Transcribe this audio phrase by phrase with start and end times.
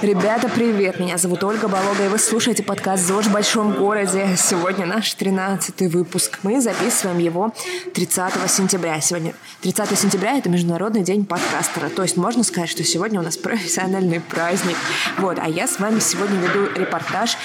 [0.00, 1.00] Ребята, привет!
[1.00, 4.28] Меня зовут Ольга Болога, и вы слушаете подкаст «ЗОЖ в большом городе».
[4.36, 6.38] Сегодня наш 13-й выпуск.
[6.44, 7.52] Мы записываем его
[7.94, 9.00] 30 сентября.
[9.00, 11.88] Сегодня 30 сентября— это Международный день подкастера.
[11.88, 14.76] То есть можно сказать, что сегодня у нас профессиональный праздник.
[15.16, 17.36] Вот, а я с вами сегодня веду репортаж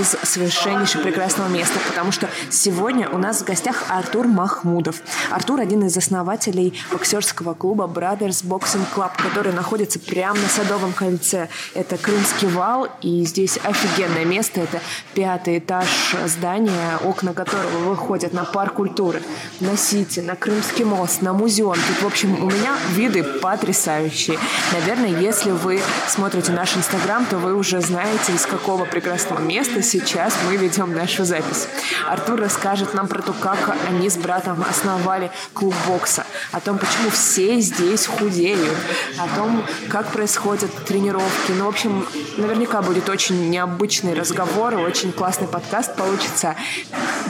[0.00, 5.00] из совершеннейшего прекрасного места, потому что сегодня у нас в гостях Артур Махмудов.
[5.30, 11.48] Артур— один из основателей боксерского клуба Brothers Boxing Club, который находится прямо на Садовом кольце.
[11.76, 14.60] Это Крымский вал, и здесь офигенное место.
[14.60, 14.80] Это
[15.14, 15.86] пятый этаж
[16.26, 19.22] здания, окна которого выходят на парк культуры,
[19.60, 21.76] на Сити, на Крымский мост, на музеон.
[21.88, 24.38] Тут, в общем, у меня виды потрясающие.
[24.72, 30.34] Наверное, если вы смотрите наш Инстаграм, то вы уже знаете, из какого прекрасного места сейчас
[30.46, 31.68] мы ведем нашу запись.
[32.08, 37.10] Артур расскажет нам про то, как они с братом основали клуб бокса, о том, почему
[37.10, 38.76] все здесь худеют,
[39.18, 41.52] о том, как происходят тренировки.
[41.52, 42.06] Ну, в общем, общем,
[42.38, 46.54] наверняка будет очень необычный разговор и очень классный подкаст получится.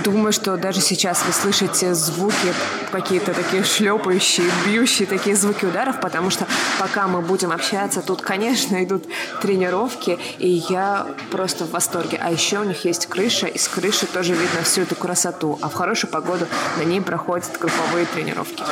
[0.04, 2.54] Думаю, что даже сейчас вы слышите звуки
[2.90, 6.46] какие-то такие шлепающие, бьющие такие звуки ударов, потому что
[6.78, 9.04] пока мы будем общаться, тут, конечно, идут
[9.42, 12.18] тренировки, и я просто в восторге.
[12.22, 15.58] А еще у них есть крыша, и с крыши тоже видно всю эту красоту.
[15.60, 16.46] А в хорошую погоду
[16.78, 18.62] на ней проходят групповые тренировки.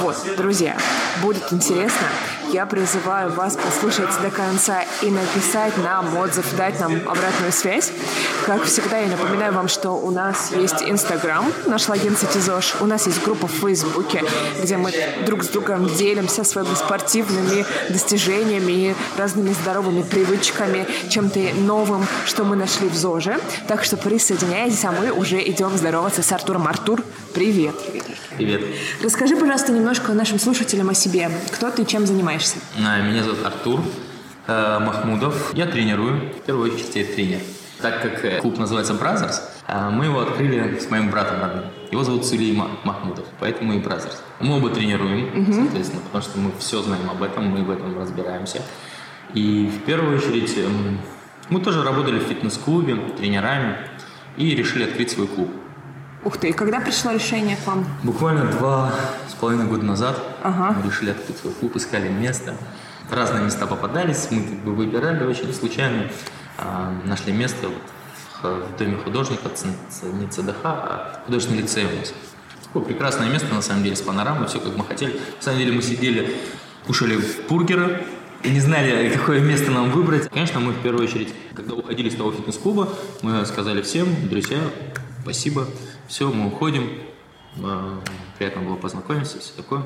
[0.00, 0.76] Вот, друзья,
[1.22, 2.06] будет интересно.
[2.52, 7.92] Я призываю вас послушать до конца и написать нам отзыв, дать нам обратную связь.
[8.44, 12.76] Как всегда, я напоминаю вам, что у нас есть Инстаграм, наш логин Сатизош.
[12.80, 14.22] У нас есть группа в Фейсбуке,
[14.62, 14.92] где мы
[15.26, 22.88] друг с другом делимся своими спортивными достижениями разными здоровыми привычками, чем-то новым, что мы нашли
[22.88, 23.38] в ЗОЖе.
[23.66, 26.68] Так что присоединяйтесь, а мы уже идем здороваться с Артуром.
[26.68, 27.02] Артур,
[27.36, 27.74] привет!
[28.38, 28.62] Привет.
[29.02, 31.30] Расскажи, пожалуйста, немножко нашим слушателям о себе.
[31.52, 32.56] Кто ты, чем занимаешься?
[32.82, 33.82] А, меня зовут Артур
[34.46, 35.52] э, Махмудов.
[35.52, 36.32] Я тренирую.
[36.32, 37.40] В первую очередь я тренер.
[37.82, 39.34] Так как э, клуб называется Brothers,
[39.68, 41.64] э, мы его открыли с моим братом родным.
[41.90, 44.14] Его зовут Сулейма Махмудов, поэтому и Brothers.
[44.40, 45.52] Мы оба тренируем, угу.
[45.52, 48.62] соответственно, потому что мы все знаем об этом, мы в этом разбираемся.
[49.34, 51.00] И в первую очередь эм,
[51.50, 53.76] мы тоже работали в фитнес-клубе тренерами
[54.38, 55.50] и решили открыть свой клуб.
[56.26, 57.86] Ух ты, и когда пришло решение к вам?
[58.02, 58.92] Буквально два
[59.30, 60.76] с половиной года назад ага.
[60.76, 62.56] мы решили открыть свой клуб, искали место.
[63.08, 66.10] Разные места попадались, мы как бы выбирали очень случайно.
[66.58, 67.76] А, нашли место вот
[68.42, 69.48] в, в доме художника,
[70.02, 72.12] не ЦДХ, а художественный лицей у нас.
[72.64, 75.12] Такое прекрасное место, на самом деле, с панорамой, все как мы хотели.
[75.12, 76.34] На самом деле мы сидели,
[76.88, 78.04] кушали бургеры,
[78.42, 80.28] и не знали, какое место нам выбрать.
[80.30, 82.88] Конечно, мы в первую очередь, когда уходили с того фитнес-клуба,
[83.22, 84.58] мы сказали всем, друзья,
[85.22, 85.68] спасибо,
[86.08, 86.88] все, мы уходим.
[87.62, 88.00] А,
[88.38, 89.82] приятно было познакомиться, все такое.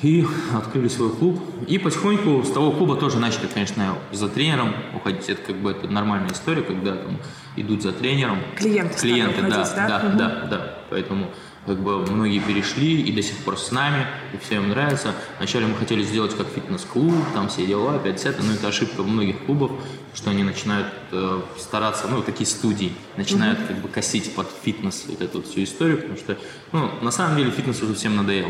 [0.00, 1.40] И открыли свой клуб.
[1.66, 5.28] И потихоньку с того клуба тоже начали, конечно, за тренером уходить.
[5.28, 7.18] Это как бы это нормальная история, когда там
[7.56, 8.38] идут за тренером.
[8.56, 8.96] Клиенты.
[8.96, 10.18] Клиенты, да, да, да, угу.
[10.18, 10.78] да, да.
[10.90, 11.30] Поэтому
[11.68, 15.14] как бы многие перешли и до сих пор с нами, и все им нравится.
[15.36, 19.44] Вначале мы хотели сделать как фитнес-клуб, там все дела, опять это, но это ошибка многих
[19.44, 19.72] клубов,
[20.14, 23.66] что они начинают э, стараться, ну, такие студии, начинают mm-hmm.
[23.66, 26.38] как бы косить под фитнес вот эту всю историю, потому что,
[26.72, 28.48] ну, на самом деле фитнес уже всем надоел,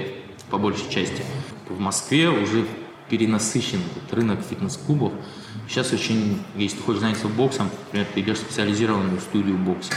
[0.49, 1.25] по большей части.
[1.69, 2.65] В Москве уже
[3.11, 5.13] перенасыщен этот рынок фитнес-клубов.
[5.69, 9.93] Сейчас очень, если ты хочешь заняться боксом, например, ты идешь в специализированную студию бокса.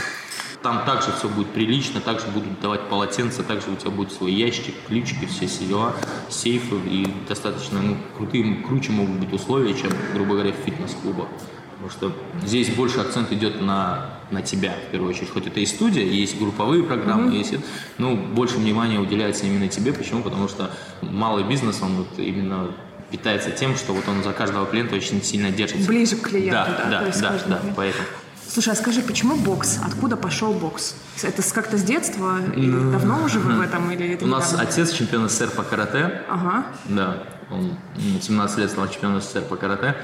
[0.62, 4.74] Там также все будет прилично, также будут давать полотенца, также у тебя будет свой ящик,
[4.86, 5.94] ключики, все дела,
[6.28, 11.26] сейфы и достаточно ну, крутые, круче могут быть условия, чем, грубо говоря, в фитнес-клубах.
[11.72, 15.30] Потому что здесь больше акцент идет на, на тебя, в первую очередь.
[15.30, 17.38] Хоть это и студия, есть групповые программы, mm-hmm.
[17.38, 17.54] есть,
[17.98, 19.92] но больше внимания уделяется именно тебе.
[19.92, 20.22] Почему?
[20.22, 20.70] Потому что
[21.00, 22.70] малый бизнес, он вот именно
[23.10, 25.88] питается тем, что вот он за каждого клиента очень сильно держится.
[25.88, 28.06] Ближе к клиенту, да, да, да, да, да, поэтому.
[28.52, 29.78] Слушай, а скажи, почему бокс?
[29.82, 30.94] Откуда пошел бокс?
[31.22, 32.36] Это как-то с детства?
[32.54, 33.90] Или давно уже вы в этом?
[33.90, 36.20] Или это У нас отец чемпион СССР по карате.
[36.28, 36.66] Ага.
[36.84, 37.78] Да, он
[38.20, 39.96] 17 лет стал чемпионом СССР по карате.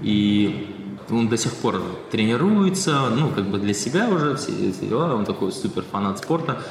[0.00, 0.74] И
[1.10, 5.14] он до сих пор тренируется, ну, как бы для себя уже все эти дела.
[5.14, 6.62] Он такой супер фанат спорта.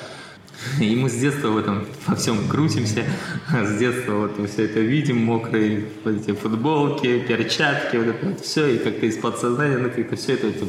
[0.79, 3.05] И мы с детства в этом во всем крутимся.
[3.51, 8.39] С детства вот мы все это видим, мокрые вот эти футболки, перчатки, вот это вот
[8.41, 8.65] все.
[8.73, 10.65] И как-то из подсознания, ну, как-то все это, это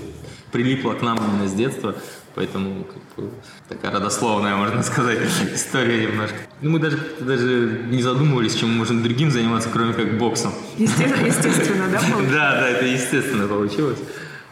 [0.53, 1.95] прилипло к нам именно с детства.
[2.35, 3.31] Поэтому как бы,
[3.69, 5.19] такая родословная, можно сказать,
[5.55, 6.37] история немножко.
[6.61, 10.53] Ну, мы даже, даже не задумывались, чем мы можем другим заниматься, кроме как боксом.
[10.77, 12.33] Естественно, естественно да, получилось?
[12.33, 13.99] Да, да, это естественно получилось.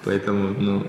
[0.05, 0.87] Поэтому, ну,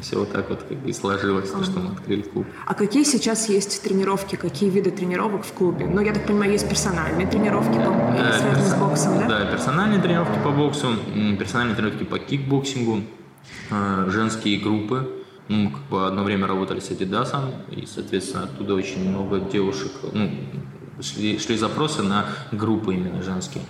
[0.00, 2.46] все вот так вот как бы и сложилось, то, что мы открыли клуб.
[2.66, 5.86] А какие сейчас есть тренировки, какие виды тренировок в клубе?
[5.86, 9.18] Ну, я так понимаю, есть персональные тренировки, по-моему, или связанные с боксом?
[9.18, 9.26] да?
[9.28, 10.94] Да, персональные тренировки по боксу,
[11.38, 13.02] персональные тренировки по кикбоксингу,
[13.70, 15.24] женские группы.
[15.48, 17.34] Ну, как бы одно время работали с Adidas,
[17.72, 20.30] и, соответственно, оттуда очень много девушек, ну,
[21.02, 23.64] шли, шли запросы на группы именно женские.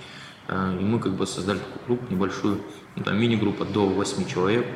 [0.48, 2.60] Э, и мы как бы создали такую группу небольшую,
[2.96, 4.66] ну, там мини-группа до 8 человек.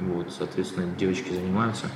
[0.00, 1.86] Вот, соответственно, девочки занимаются.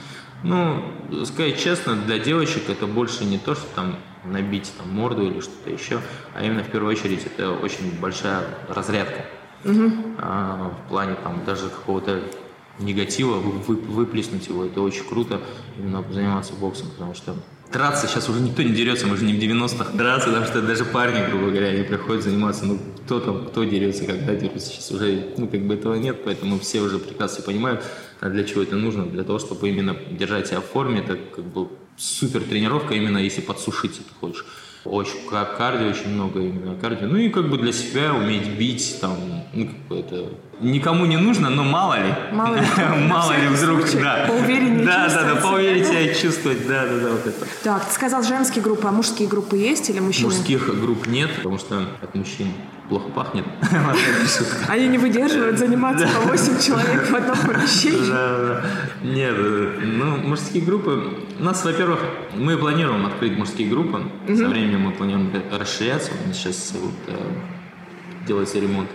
[0.42, 0.82] Ну,
[1.24, 5.70] сказать честно, для девочек это больше не то, что там набить там морду или что-то
[5.70, 6.00] еще,
[6.34, 9.24] а именно в первую очередь это очень большая разрядка.
[9.64, 9.92] Угу.
[10.18, 12.20] А, в плане там даже какого-то
[12.78, 15.40] негатива вы, выплеснуть его, это очень круто
[15.78, 17.34] именно заниматься боксом, потому что
[17.72, 20.84] драться сейчас уже никто не дерется, мы же не в 90-х драться, потому что даже
[20.84, 25.28] парни, грубо говоря, они приходят заниматься, ну кто там, кто дерется, когда дерется, сейчас уже,
[25.36, 27.82] ну как бы этого нет, поэтому все уже прекрасно понимают,
[28.20, 31.44] а для чего это нужно, для того, чтобы именно держать себя в форме, это как
[31.44, 34.44] бы супер тренировка, именно если подсушиться ты хочешь.
[34.84, 37.06] Очень кардио, очень много именно кардио.
[37.06, 39.16] Ну и как бы для себя уметь бить, там,
[39.54, 40.28] ну, как бы это
[40.60, 42.14] никому не нужно, но мало ли.
[42.32, 42.62] Мало ли.
[43.08, 44.26] Мало ли вдруг, да.
[44.28, 47.46] Поувереннее Да, да, да, поуверить себя чувствовать, да, да, да, вот это.
[47.62, 50.28] Так, ты сказал женские группы, а мужские группы есть или мужчины?
[50.28, 52.48] Мужских групп нет, потому что от мужчин
[52.92, 53.44] плохо пахнет.
[54.68, 58.12] Они не выдерживают заниматься по 8 человек в одном помещении.
[59.02, 59.34] Нет,
[59.82, 61.24] ну, мужские группы...
[61.40, 62.00] У нас, во-первых,
[62.34, 64.04] мы планируем открыть мужские группы.
[64.26, 66.10] Со временем мы планируем расширяться.
[66.22, 68.90] У нас сейчас вот, э, делается ремонт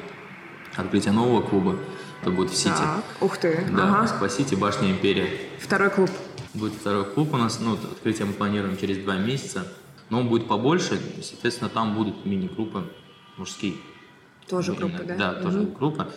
[0.75, 1.75] открытия нового клуба.
[2.21, 2.83] Это будет в Сити.
[3.19, 3.65] Ух ты.
[3.71, 5.27] Да, по Сити Башня Империя.
[5.59, 6.11] Второй клуб.
[6.53, 7.59] Будет второй клуб у нас.
[7.59, 9.65] Ну, открытие мы планируем через два месяца.
[10.11, 10.99] Но он будет побольше.
[11.23, 12.83] Соответственно, там будут мини-группы
[13.37, 13.75] мужские.
[14.47, 15.15] Тоже группа, да?
[15.15, 15.71] Да, тоже угу.
[15.77, 16.07] группа.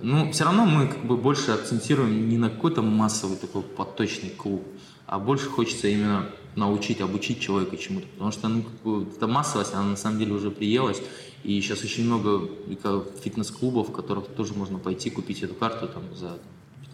[0.00, 4.66] Ну, все равно мы как бы больше акцентируем не на какой-то массовый такой поточный клуб,
[5.06, 8.06] а больше хочется именно научить, обучить человека чему-то.
[8.08, 11.00] Потому что ну, как бы, эта массовость, она на самом деле уже приелась.
[11.42, 12.48] И сейчас очень много
[13.22, 16.38] фитнес-клубов, в которых тоже можно пойти, купить эту карту там, за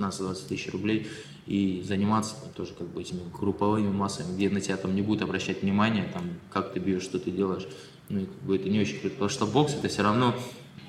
[0.00, 1.08] 15-20 тысяч рублей
[1.46, 5.22] и заниматься там, тоже как бы этими групповыми массами, где на тебя там не будут
[5.22, 7.66] обращать внимание, там, как ты бьешь, что ты делаешь.
[8.08, 10.34] Ну, и, как бы, это не очень круто, потому что бокс это все равно,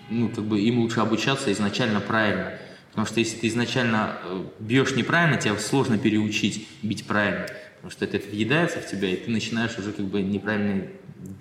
[0.10, 2.58] ну, как бы им лучше обучаться изначально правильно.
[2.90, 7.48] Потому что если ты изначально э, бьешь неправильно, тебя сложно переучить бить правильно.
[7.76, 10.92] Потому что это въедается в тебя, и ты начинаешь уже как бы неправильные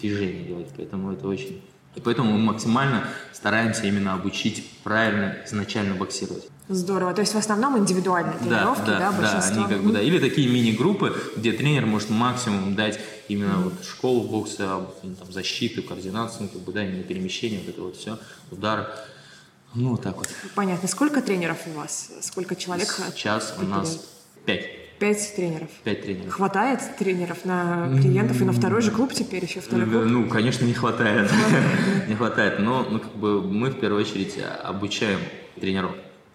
[0.01, 0.69] движения делать.
[0.77, 1.61] Поэтому это очень...
[1.95, 6.49] И поэтому мы максимально стараемся именно обучить правильно изначально боксировать.
[6.69, 7.13] Здорово.
[7.15, 10.01] То есть в основном индивидуальные тренировки, да, да, да, да они как бы, да.
[10.01, 13.65] Или такие мини-группы, где тренер может максимум дать именно mm-hmm.
[13.65, 18.19] вот школу бокса, там, защиту, координацию, как бы, да, именно перемещение, вот это вот все,
[18.53, 18.89] удар.
[19.75, 20.29] Ну, вот так вот.
[20.55, 20.89] Понятно.
[20.89, 22.11] Сколько тренеров у вас?
[22.21, 22.89] Сколько человек?
[22.89, 24.05] Сейчас у нас
[24.45, 24.80] пять.
[25.01, 25.71] Пять тренеров.
[25.83, 26.31] Пять тренеров.
[26.35, 30.05] Хватает тренеров на клиентов и на второй же клуб теперь еще второй клуб?
[30.05, 31.31] Ну, конечно, не хватает.
[32.09, 32.59] Не хватает.
[32.59, 35.19] Но ну, как бы мы в первую очередь обучаем
[35.59, 35.93] тренеров.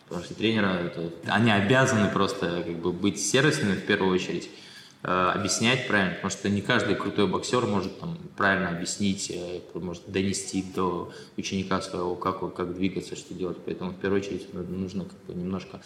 [0.08, 4.65] Потому что тренеры, это, они обязаны просто как бы быть сервисными в первую очередь, э,
[5.02, 10.64] объяснять правильно, потому что не каждый крутой боксер может там, правильно объяснить, э, может донести
[10.76, 13.58] до ученика своего, как, как двигаться, что делать.
[13.66, 15.82] Поэтому в первую очередь нужно как бы немножко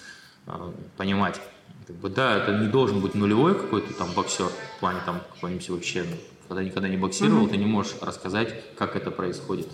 [0.48, 1.40] э, понимать.
[1.86, 5.70] Как бы, да, это не должен быть нулевой какой-то там боксер, в плане там какой-нибудь
[5.70, 6.16] вообще, ну,
[6.48, 7.52] когда никогда не боксировал, mm-hmm.
[7.52, 9.68] ты не можешь рассказать, как это происходит.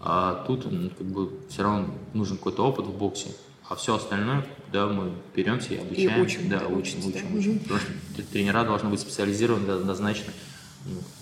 [0.00, 3.28] А тут как бы все равно нужен какой-то опыт в боксе,
[3.70, 6.18] а все остальное, да, мы беремся и обучаем.
[6.18, 6.48] И учим.
[6.48, 7.38] Да, учим, учим, да.
[7.38, 7.58] учим.
[7.60, 10.32] Потому что тренера должны быть специализированы однозначно.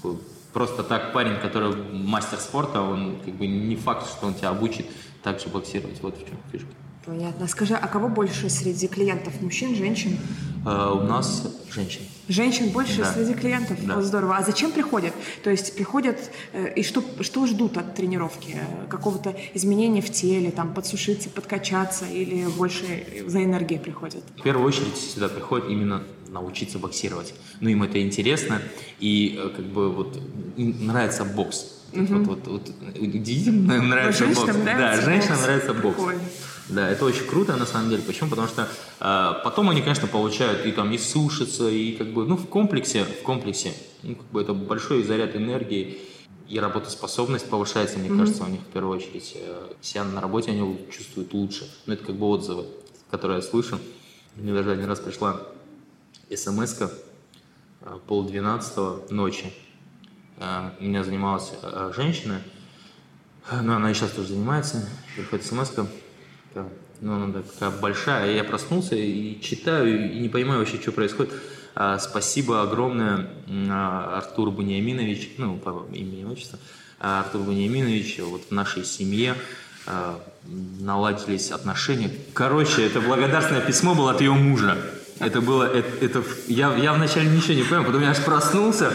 [0.02, 0.18] Ну,
[0.54, 4.86] просто так парень, который мастер спорта, он как бы не факт, что он тебя обучит
[5.22, 6.00] так же боксировать.
[6.00, 6.68] Вот в чем фишка.
[7.04, 7.46] Понятно.
[7.48, 9.42] Скажи, а кого больше среди клиентов?
[9.42, 10.18] Мужчин, женщин?
[10.64, 12.00] Uh, у нас женщин.
[12.28, 13.12] Женщин больше да.
[13.12, 13.78] среди клиентов?
[13.84, 13.96] Да.
[13.96, 14.36] Вот здорово.
[14.36, 15.14] А зачем приходят?
[15.42, 16.18] То есть приходят
[16.52, 18.56] э, и что, что ждут от тренировки?
[18.88, 22.86] Какого-то изменения в теле, там, подсушиться, подкачаться или больше
[23.26, 24.22] за энергией приходят?
[24.36, 27.34] В первую очередь сюда приходят именно научиться боксировать.
[27.60, 28.60] Ну, им это интересно,
[29.00, 30.20] и э, как бы вот
[30.56, 31.74] нравится бокс.
[31.92, 32.04] Угу.
[32.04, 34.42] Вот, вот, вот, удивительно нравится бокс.
[34.42, 35.96] Нравится да, женщинам нравится бокс.
[35.96, 36.20] Прикольно.
[36.68, 38.02] Да, это очень круто на самом деле.
[38.02, 38.28] Почему?
[38.28, 38.68] Потому что
[39.00, 43.04] э, потом они, конечно, получают и там и сушатся, и как бы, ну, в комплексе,
[43.04, 43.72] в комплексе,
[44.02, 45.98] ну, как бы это большой заряд энергии
[46.48, 48.18] и работоспособность повышается, мне mm-hmm.
[48.18, 49.32] кажется, у них в первую очередь.
[49.36, 51.70] Э, себя на работе они чувствуют лучше.
[51.86, 52.66] Ну, это как бы отзывы,
[53.10, 53.78] которые я слышу.
[54.36, 55.40] Мне даже один раз пришла
[56.34, 56.88] смс э,
[58.06, 59.52] пол двенадцатого ночи.
[60.36, 61.52] Э, у меня занималась
[61.94, 62.42] женщина,
[63.50, 64.86] но она и сейчас тоже занимается.
[65.16, 65.70] Приходит смс
[66.52, 68.34] такая, ну, она такая большая.
[68.34, 71.32] Я проснулся и читаю, и не понимаю вообще, что происходит.
[71.74, 73.28] А, спасибо огромное,
[73.70, 76.58] а, Артур Буниаминович, ну, по имени и отчеству.
[77.00, 79.36] Артур Вениаминович, вот в нашей семье
[80.80, 82.10] наладились отношения.
[82.34, 84.76] Короче, это благодарственное письмо было от ее мужа.
[85.20, 88.92] Это было, это, это я, я вначале ничего не понял, потом я аж проснулся,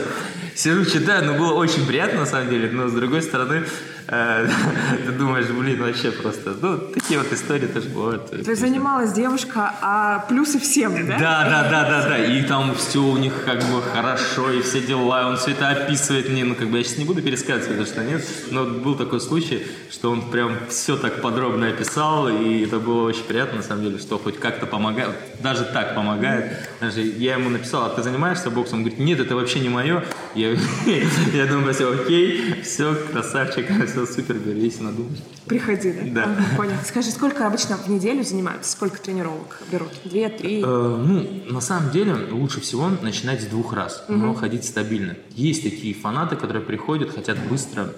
[0.56, 3.66] сижу, читаю, но было очень приятно на самом деле, но с другой стороны, э,
[5.06, 8.30] ты думаешь, блин, вообще просто, ну, такие вот истории тоже бывают.
[8.30, 11.18] То есть занималась девушка, а плюсы всем, да?
[11.18, 14.82] Да, да, да, да, да, и там все у них как бы хорошо, и все
[14.82, 17.86] дела, он все это описывает мне, ну, как бы я сейчас не буду пересказывать, потому
[17.86, 22.80] что нет, но был такой случай, что он прям все так подробно описал, и это
[22.80, 26.52] было очень приятно, на самом деле, что хоть как-то помогает, даже так помогает.
[26.80, 28.80] Даже я ему написал, а ты занимаешься боксом?
[28.80, 30.04] Он говорит, нет, это вообще не мое.
[30.36, 30.52] Я,
[31.34, 35.20] я думаю, все окей, все, красавчик, все супер, говорю, если надумаешь.
[35.46, 36.02] Приходи, да?
[36.06, 36.24] Да.
[36.24, 36.78] Ага, понял.
[36.86, 38.72] Скажи, сколько обычно в неделю занимаются?
[38.72, 39.90] Сколько тренировок берут?
[40.06, 40.62] Две, три?
[40.62, 44.18] Э, ну, на самом деле, лучше всего начинать с двух раз, угу.
[44.18, 45.16] но ходить стабильно.
[45.32, 47.94] Есть такие фанаты, которые приходят, хотят быстро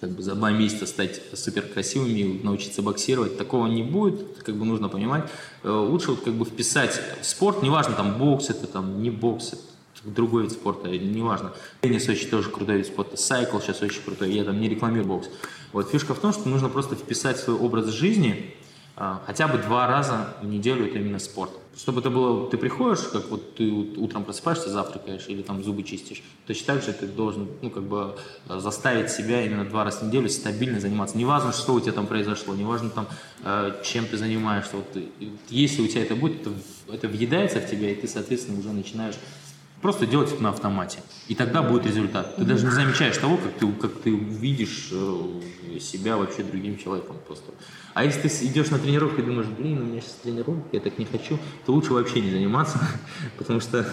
[0.00, 4.64] как бы за два месяца стать супер красивыми, научиться боксировать, такого не будет, как бы
[4.64, 5.24] нужно понимать.
[5.62, 9.62] Э, лучше вот как бы вписать спорт, неважно там бокс это, там не бокс, это
[10.04, 11.52] другой вид спорта, неважно.
[11.80, 15.28] Теннис очень тоже крутой вид спорта, сайкл сейчас очень крутой, я там не рекламирую бокс.
[15.72, 18.54] Вот фишка в том, что нужно просто вписать свой образ жизни,
[18.96, 21.50] а, хотя бы два раза в неделю это именно спорт.
[21.76, 26.22] Чтобы это было, ты приходишь, как вот ты утром просыпаешься, завтракаешь или там зубы чистишь,
[26.46, 28.14] точно так же ты должен, ну, как бы
[28.48, 31.18] а, заставить себя именно два раза в неделю стабильно заниматься.
[31.18, 33.08] Неважно, что у тебя там произошло, неважно там,
[33.42, 34.76] а, чем ты занимаешься.
[34.76, 34.86] Вот,
[35.48, 36.52] если у тебя это будет, это,
[36.92, 39.16] это въедается в тебя, и ты, соответственно, уже начинаешь
[39.84, 41.00] Просто делать это на автомате.
[41.28, 42.36] И тогда будет результат.
[42.36, 47.16] Ты даже не замечаешь того, как ты, как ты видишь э, себя вообще другим человеком
[47.26, 47.52] просто.
[47.92, 50.96] А если ты идешь на тренировку и думаешь, блин, у меня сейчас тренировка, я так
[50.96, 52.78] не хочу, то лучше вообще не заниматься,
[53.36, 53.86] потому что,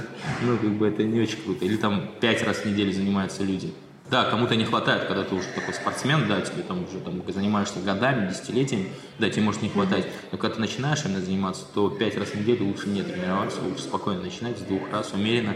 [0.43, 1.65] ну, как бы это не очень круто.
[1.65, 3.73] Или там пять раз в неделю занимаются люди.
[4.09, 7.79] Да, кому-то не хватает, когда ты уже такой спортсмен, да, тебе там уже там, занимаешься
[7.79, 10.05] годами, десятилетиями, да, тебе может не хватать.
[10.31, 13.83] Но когда ты начинаешь именно заниматься, то пять раз в неделю лучше не тренироваться, лучше
[13.83, 15.55] спокойно начинать с двух раз, умеренно,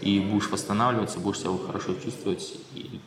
[0.00, 3.00] и будешь восстанавливаться, будешь себя хорошо чувствовать, и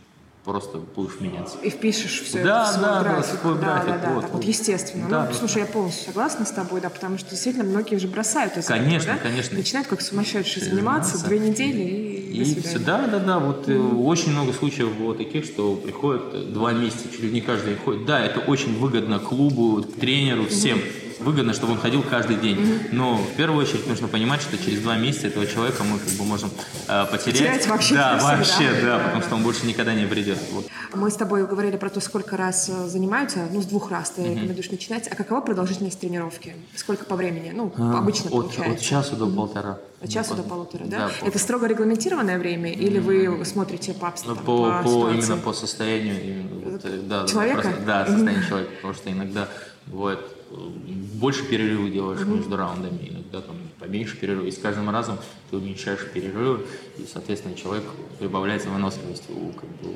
[0.44, 1.58] просто будешь меняться.
[1.64, 3.34] И впишешь все да, это в свой да, график.
[3.34, 3.88] Да, свой да, график.
[3.88, 4.34] Да, да, вот, да, вот.
[4.34, 5.10] вот естественно.
[5.10, 5.34] Да, ну, да.
[5.34, 9.12] слушай, я полностью согласна с тобой, да, потому что действительно многие уже бросают из Конечно,
[9.12, 9.30] этого, да?
[9.30, 9.58] конечно.
[9.58, 14.02] Начинают как сумасшедшие заниматься, две недели и, и все, да, да, да, вот mm.
[14.04, 18.06] очень много случаев было таких, что приходят два месяца, чуть ли не каждый ходит.
[18.06, 20.80] Да, это очень выгодно клубу, тренеру, всем.
[20.80, 22.58] Mm-hmm выгодно, чтобы он ходил каждый день.
[22.58, 22.88] Mm-hmm.
[22.92, 26.24] Но в первую очередь нужно понимать, что через два месяца этого человека мы как бы
[26.26, 26.50] можем
[26.88, 27.34] э, потерять.
[27.34, 30.38] Потерять вообще Да, вообще, да, да, потому что он больше никогда не придет.
[30.52, 30.68] Вот.
[30.94, 34.22] Мы с тобой говорили про то, сколько раз э, занимаются, ну, с двух раз ты
[34.22, 34.36] mm-hmm.
[34.36, 35.08] рекомендуешь начинать.
[35.08, 36.56] А какова продолжительность тренировки?
[36.76, 37.52] Сколько по времени?
[37.54, 38.74] Ну, а, обычно от, получается.
[38.74, 39.78] От часу до полтора.
[40.04, 40.98] От часу до полутора, да?
[40.98, 41.40] да Это полтора.
[41.40, 46.72] строго регламентированное время или вы смотрите по ну, по, по, по именно по состоянию именно,
[46.72, 47.64] вот, э, да, человека?
[47.64, 49.48] Да, просто, да, состояние человека, потому что иногда
[49.88, 50.20] бывает
[51.14, 52.36] больше перерывы делаешь mm-hmm.
[52.36, 54.50] между раундами, иногда там поменьше перерывы.
[54.50, 55.18] И с каждым разом
[55.50, 56.66] ты уменьшаешь перерывы,
[56.98, 57.84] и, соответственно, человек
[58.20, 59.96] прибавляется выносливость у, как бы,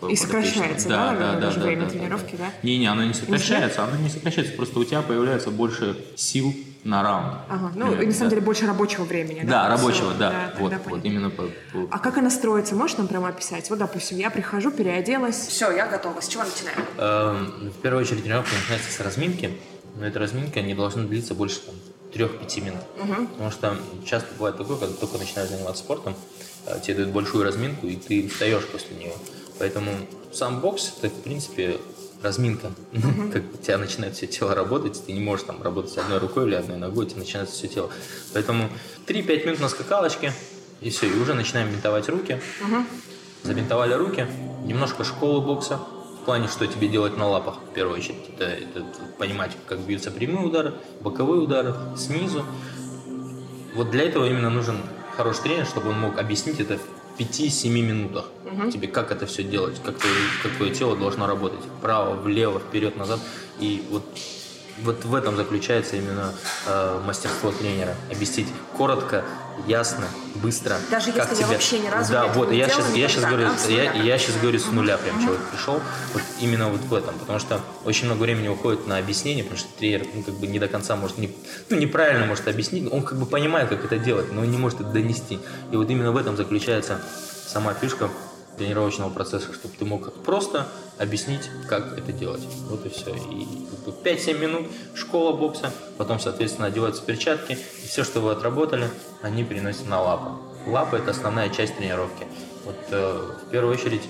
[0.00, 2.50] ну, и сокращается, да, да, да, даже да, время да, тренировки, да?
[2.62, 7.38] Не-не, оно не сокращается, оно не сокращается, просто у тебя появляется больше сил на раунд.
[7.48, 9.40] Ага, ну, и на самом деле больше рабочего времени.
[9.42, 10.30] Да, да рабочего, Все, да.
[10.30, 11.88] да вот, вот именно по, по...
[11.90, 12.74] А как она строится?
[12.74, 13.68] Можешь нам прямо описать?
[13.70, 15.36] Вот, допустим, я прихожу, переоделась.
[15.36, 16.20] Все, я готова.
[16.20, 16.78] С чего начинаем?
[16.98, 19.50] Эм, в первую очередь тренировка начинается с разминки,
[19.96, 21.74] но эта разминка не должна длиться больше там,
[22.14, 22.82] 3-5 минут.
[23.00, 23.26] Угу.
[23.26, 26.14] Потому что часто бывает такое, когда ты только начинаешь заниматься спортом,
[26.66, 29.12] э, тебе дают большую разминку, и ты встаешь после нее.
[29.58, 29.92] Поэтому
[30.32, 31.78] сам бокс это, в принципе,
[32.22, 32.72] разминка.
[33.32, 36.54] Как у тебя начинает все тело работать, ты не можешь там работать одной рукой или
[36.54, 37.90] одной ногой, у тебя начинается все тело.
[38.32, 38.68] Поэтому
[39.06, 40.32] 3-5 минут на скакалочке,
[40.80, 42.40] и все, и уже начинаем бинтовать руки.
[43.42, 44.26] Забинтовали руки,
[44.64, 45.78] немножко школы бокса,
[46.20, 48.18] в плане, что тебе делать на лапах, в первую очередь.
[48.36, 48.84] Это, это
[49.16, 52.44] понимать, как бьются прямые удары, боковые удары, снизу.
[53.74, 54.76] Вот для этого именно нужен
[55.16, 56.78] хороший тренер, чтобы он мог объяснить это
[57.18, 58.70] 5-7 минутах угу.
[58.70, 60.08] тебе, как это все делать, как, ты,
[60.42, 61.60] как твое тело должно работать.
[61.78, 63.20] Вправо, влево, вперед, назад.
[63.60, 64.04] И вот,
[64.84, 66.32] вот в этом заключается именно
[66.66, 67.94] э, мастерство тренера.
[68.10, 69.24] Объяснить коротко,
[69.66, 70.06] ясно,
[70.36, 70.76] быстро.
[70.90, 71.46] Даже как если тебя...
[71.46, 74.58] я вообще ни разу Да, вот, я сейчас, я сейчас говорю, я, я сейчас говорю
[74.58, 75.80] с нуля, прям человек пришел,
[76.12, 79.68] вот именно вот в этом, потому что очень много времени уходит на объяснение, потому что
[79.78, 81.34] тренер, ну, как бы не до конца может, не,
[81.70, 84.80] ну, неправильно может объяснить, он как бы понимает, как это делать, но он не может
[84.80, 85.40] это донести.
[85.72, 87.00] И вот именно в этом заключается
[87.46, 88.08] сама фишка
[88.58, 90.66] тренировочного процесса, чтобы ты мог просто
[90.98, 92.42] объяснить, как это делать.
[92.68, 93.14] Вот и все.
[93.14, 93.46] И
[94.04, 98.88] 5-7 минут школа бокса, потом, соответственно, одеваются перчатки, и все, что вы отработали,
[99.22, 100.30] они переносят на лапы.
[100.66, 102.26] Лапы– это основная часть тренировки.
[102.64, 104.02] Вот э, в первую очередь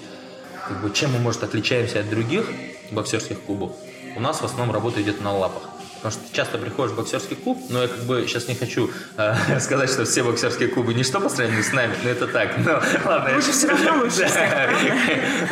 [0.66, 2.50] как бы, чем мы, может, отличаемся от других
[2.90, 3.72] боксерских клубов,
[4.16, 5.62] у нас в основном работа идет на лапах.
[6.02, 9.34] Потому что часто приходишь в боксерский клуб, но я как бы сейчас не хочу э,
[9.60, 12.56] сказать, что все боксерские клубы ничто по сравнению с нами, но это так.
[12.58, 13.34] Но ладно.
[13.34, 14.30] Лучше все равно лучше.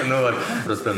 [0.06, 0.34] Ну вот,
[0.64, 0.96] просто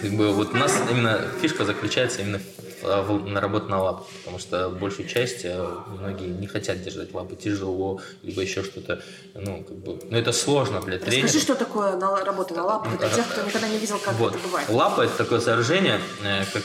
[0.00, 2.40] как бы вот у нас именно фишка заключается именно
[2.82, 7.36] в, на работу на лапах, потому что большую часть э, многие не хотят держать лапы,
[7.36, 9.02] тяжело, либо еще что-то,
[9.34, 11.28] ну, как бы, но это сложно для тренера.
[11.28, 14.34] Скажи, что такое на, работа на лапах, для тех, кто никогда не видел, как вот.
[14.34, 14.68] это бывает.
[14.68, 16.62] Лапа– это такое сооружение, э, как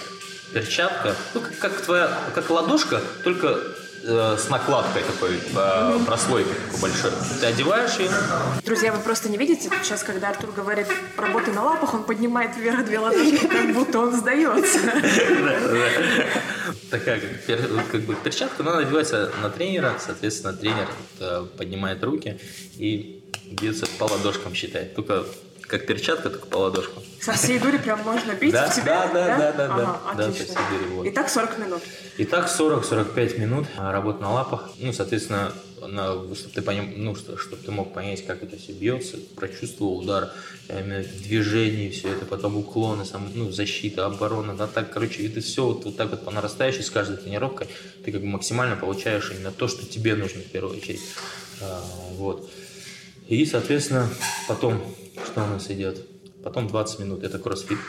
[0.55, 3.59] перчатка, ну, как, как твоя, как ладошка, только
[4.03, 7.11] э, с накладкой такой, э, прослойкой такой большой.
[7.41, 8.09] Ты одеваешь ее.
[8.63, 12.85] Друзья, вы просто не видите, сейчас, когда Артур говорит «работай на лапах», он поднимает вверх
[12.85, 14.79] две ладошки, как будто он сдается.
[16.89, 17.19] Такая
[17.91, 20.87] как бы перчатка, но она одевается на тренера, соответственно, тренер
[21.19, 22.39] э, поднимает руки
[22.77, 23.21] и
[23.51, 24.95] бьется по ладошкам, считает.
[24.95, 25.25] Только
[25.67, 27.01] как перчатка, только по ладошку.
[27.21, 29.09] Со всей дури прям можно бить да, в тебя?
[29.13, 30.55] Да, да, да, да, ага, да, отлично.
[30.55, 30.89] да, дури.
[30.91, 31.07] Вот.
[31.07, 31.81] Итак, 40 минут.
[32.19, 34.69] Итак, 40-45 минут а, работа на лапах.
[34.79, 35.51] Ну, соответственно,
[35.87, 39.99] на, чтобы ты поним, ну, что, чтобы ты мог понять, как это все бьется, прочувствовал
[39.99, 40.31] удар,
[40.69, 45.65] именно движение, все это, потом уклоны, сам, ну, защита, оборона, да, так, короче, ты все
[45.65, 47.67] вот, вот так вот по нарастающей с каждой тренировкой
[48.03, 51.01] ты как бы максимально получаешь именно то, что тебе нужно в первую очередь.
[51.61, 52.49] А, вот.
[53.27, 54.07] И, соответственно,
[54.47, 54.81] потом,
[55.23, 56.05] что у нас идет?
[56.43, 57.79] Потом 20 минут, это кроссфит.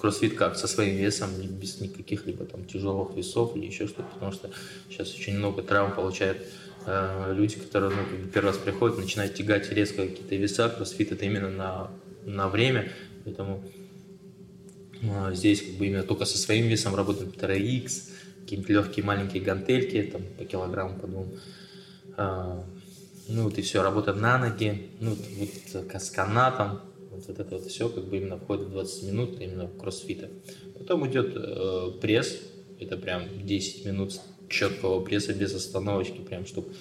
[0.00, 0.56] Кроссфит как?
[0.56, 4.50] Со своим весом, без никаких либо там тяжелых весов или еще что-то, потому что
[4.90, 6.38] сейчас очень много травм получают
[6.86, 10.68] э, люди, которые ну, первый раз приходят, начинают тягать резко какие-то веса.
[10.68, 11.90] Кроссфит это именно на,
[12.24, 12.90] на время,
[13.24, 13.62] поэтому
[15.02, 18.10] э, здесь как бы именно только со своим весом работаем 2x,
[18.40, 21.28] какие-нибудь легкие маленькие гантельки, там по килограмму, по двум.
[22.16, 22.60] Э,
[23.28, 27.66] ну вот и все, работа на ноги, ну вот с канатом, вот, вот это вот
[27.66, 30.28] все как бы именно входит в 20 минут именно кроссфита.
[30.78, 32.38] Потом идет э, пресс,
[32.80, 36.72] это прям 10 минут четкого пресса без остановочки, прям чтобы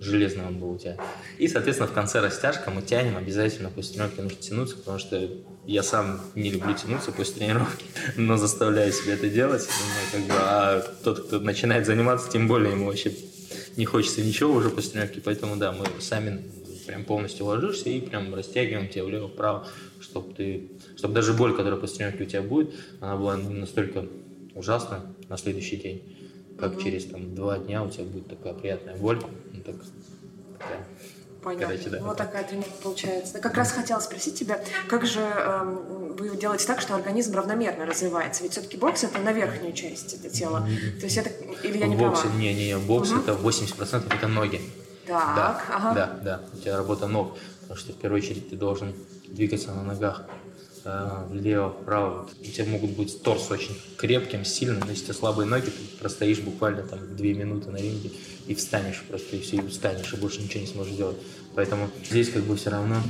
[0.00, 0.96] железный он был у тебя.
[1.38, 5.30] И, соответственно, в конце растяжка мы тянем, обязательно после тренировки нужно тянуться, потому что
[5.66, 7.84] я сам не люблю тянуться после тренировки,
[8.16, 9.66] но заставляю себя это делать.
[9.68, 13.12] Ну, как бы, а тот, кто начинает заниматься, тем более ему вообще
[13.76, 16.42] не хочется ничего уже после тренировки, поэтому да, мы сами
[16.86, 19.66] прям полностью ложишься и прям растягиваем тебя влево-вправо,
[20.00, 24.06] чтобы ты, чтобы даже боль, которая после тренировки у тебя будет, она была не настолько
[24.54, 26.16] ужасна на следующий день,
[26.58, 26.82] как mm-hmm.
[26.82, 29.20] через там два дня у тебя будет такая приятная боль,
[29.52, 29.76] ну, так,
[30.58, 30.86] такая
[31.44, 31.66] Понятно.
[31.76, 31.98] Короче, да.
[32.00, 33.38] Вот такая тренировка получается.
[33.38, 38.42] Как раз хотела спросить тебя, как же эм, вы делаете так, что организм равномерно развивается?
[38.42, 40.66] Ведь все-таки бокс это на верхнюю часть это тела.
[40.98, 41.30] То есть это
[41.62, 42.36] или я не боксе, права?
[42.36, 43.20] Не, не, не, бокс угу.
[43.20, 44.60] это 80% это ноги.
[45.06, 45.94] Так, да, ага.
[45.94, 48.94] да, да, у тебя работа ног, потому что в первую очередь ты должен
[49.28, 50.22] двигаться на ногах
[50.84, 52.28] э, влево, вправо.
[52.40, 55.98] У тебя могут быть торс очень крепким, сильным, но если у тебя слабые ноги, ты
[55.98, 58.10] простоишь буквально там две минуты на ринге
[58.46, 61.16] и встанешь просто, и все, и устанешь, и больше ничего не сможешь делать.
[61.54, 63.02] Поэтому здесь как бы все равно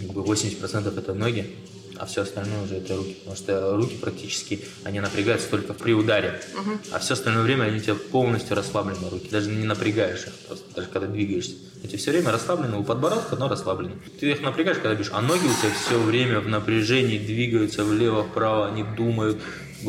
[0.00, 1.56] как бы 80% это ноги,
[1.98, 3.14] а все остальное уже это руки.
[3.14, 6.40] Потому что руки практически, они напрягаются только при ударе.
[6.54, 6.70] Угу.
[6.92, 9.28] А все остальное время они у тебя полностью расслаблены руки.
[9.30, 11.54] Даже не напрягаешь их, просто даже когда двигаешься.
[11.82, 13.96] Эти все время расслаблены, у подбородка, но расслаблены.
[14.18, 18.68] Ты их напрягаешь, когда бежишь, а ноги у тебя все время в напряжении двигаются влево-вправо,
[18.68, 19.38] они думают.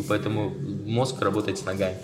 [0.08, 1.98] Поэтому мозг работает с ногами.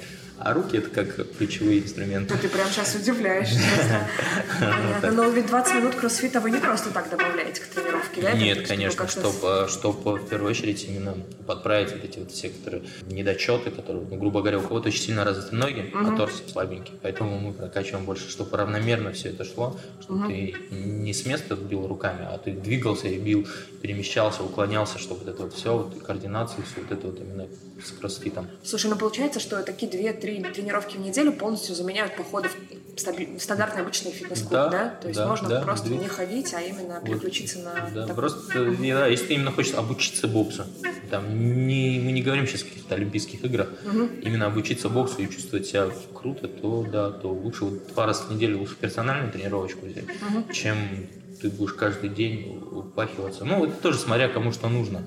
[0.43, 2.33] А руки это как ключевые инструменты.
[2.33, 4.07] Ну, ты прям сейчас удивляешь, честно.
[4.59, 5.11] Понятно.
[5.11, 8.33] Но ведь 20 минут кроссфита вы не просто так добавляете к тренировке, да?
[8.33, 11.15] Нет, конечно, чтобы, чтобы в первую очередь именно
[11.47, 15.23] подправить вот эти вот все, которые недочеты, которые, ну, грубо говоря, у кого-то очень сильно
[15.23, 16.93] развиты ноги, а торс слабенький.
[17.01, 21.87] Поэтому мы прокачиваем больше, чтобы равномерно все это шло, чтобы ты не с места бил
[21.87, 23.47] руками, а ты двигался и бил,
[23.81, 27.47] перемещался, уклонялся, чтобы вот это вот все, вот координацию, все вот это вот именно
[27.81, 28.47] с кроссфитом.
[28.63, 34.11] Слушай, ну получается, что такие две-три тренировки в неделю полностью заменяют походы в стандартный обычный
[34.11, 34.69] фитнес-клуб, да?
[34.69, 34.89] да?
[35.01, 35.97] То есть да, можно да, просто две...
[35.97, 37.89] не ходить, а именно вот, переключиться на...
[37.93, 38.15] Да, такой...
[38.15, 40.65] просто, да, если ты именно хочешь обучиться боксу,
[41.09, 44.09] там, не, мы не говорим сейчас о каких-то олимпийских играх, угу.
[44.21, 48.31] именно обучиться боксу и чувствовать себя круто, то да, то лучше вот два раза в
[48.31, 50.53] неделю лучше персональную тренировочку взять, угу.
[50.53, 50.77] чем
[51.41, 53.43] ты будешь каждый день упахиваться.
[53.43, 55.03] Ну, это тоже смотря кому что нужно.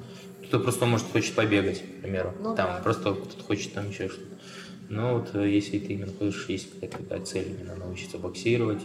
[0.48, 2.32] Кто-то просто, может, хочет побегать, к примеру.
[2.38, 2.80] Ну, там да.
[2.82, 4.36] просто кто-то хочет там еще что-то.
[4.88, 8.83] Но вот э, если ты именно хочешь, есть какая-то цель именно научиться боксировать,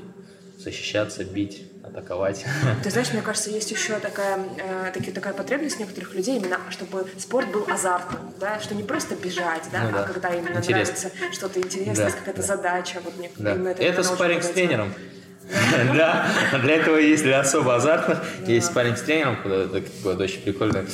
[0.58, 2.46] защищаться, бить, атаковать.
[2.84, 7.06] Ты знаешь, мне кажется, есть еще такая, э, таки, такая потребность некоторых людей, именно чтобы
[7.18, 10.04] спорт был азартным, да, что не просто бежать, да, Ну а да.
[10.04, 10.94] когда именно Интересно.
[10.94, 12.48] нравится что-то интересное, Да, какая-то да.
[12.48, 13.02] задача.
[13.04, 13.54] Вот мне Да.
[13.80, 14.94] Это, очень спарринг с тренером.
[15.96, 16.28] Да,
[16.64, 18.20] для этого есть для особо азартных.
[18.48, 20.86] Есть спарринг с тренером, куда это очень прикольно.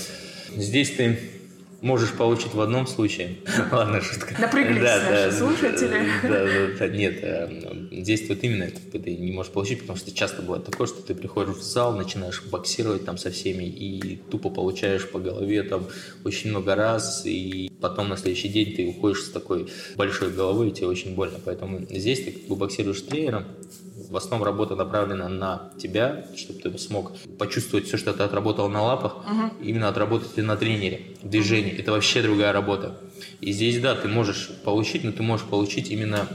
[0.55, 1.19] здесь ты
[1.81, 3.37] можешь получить в одном случае.
[3.71, 4.35] Ладно, шутка.
[4.39, 6.11] Напряглись да, наши да, слушатели.
[6.23, 10.11] Да, да, да, нет, здесь вот именно как бы, ты не можешь получить, потому что
[10.13, 14.49] часто бывает такое, что ты приходишь в зал, начинаешь боксировать там со всеми и тупо
[14.49, 15.87] получаешь по голове там
[16.23, 20.71] очень много раз, и потом на следующий день ты уходишь с такой большой головой, и
[20.71, 21.39] тебе очень больно.
[21.43, 23.45] Поэтому здесь ты как бы боксируешь с тренером,
[24.09, 28.81] в основном работа направлена на тебя, чтобы ты смог почувствовать все, что ты отработал на
[28.81, 29.51] лапах, угу.
[29.61, 31.77] именно отработать ты на тренере, в движении.
[31.77, 32.97] Это вообще другая работа.
[33.41, 36.27] И здесь, да, ты можешь получить, но ты можешь получить именно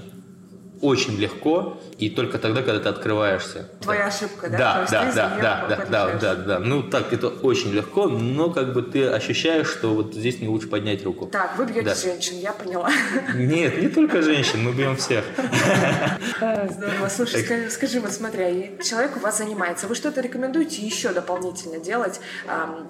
[0.83, 3.68] очень легко и только тогда, когда ты открываешься.
[3.81, 4.59] Твоя ошибка, да?
[4.59, 6.59] Да, да, да, да, да, да, да, да.
[6.59, 10.66] Ну так это очень легко, но как бы ты ощущаешь, что вот здесь не лучше
[10.66, 11.27] поднять руку.
[11.27, 11.95] Так, вы бьете да.
[11.95, 12.90] женщин, я поняла.
[13.35, 15.25] Нет, не только женщин, мы бьем всех.
[16.37, 17.09] Здорово.
[17.09, 22.21] Слушай, скажи, скажи, вот смотри, человек у вас занимается, вы что-то рекомендуете еще дополнительно делать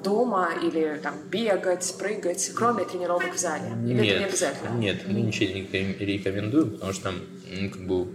[0.02, 3.70] дома или там бегать, прыгать, кроме тренировок в зале?
[3.84, 4.68] Или нет, это не обязательно?
[4.78, 5.62] Нет, мы ничего не
[5.98, 7.12] рекомендуем, потому что
[7.60, 8.08] ну, как бы,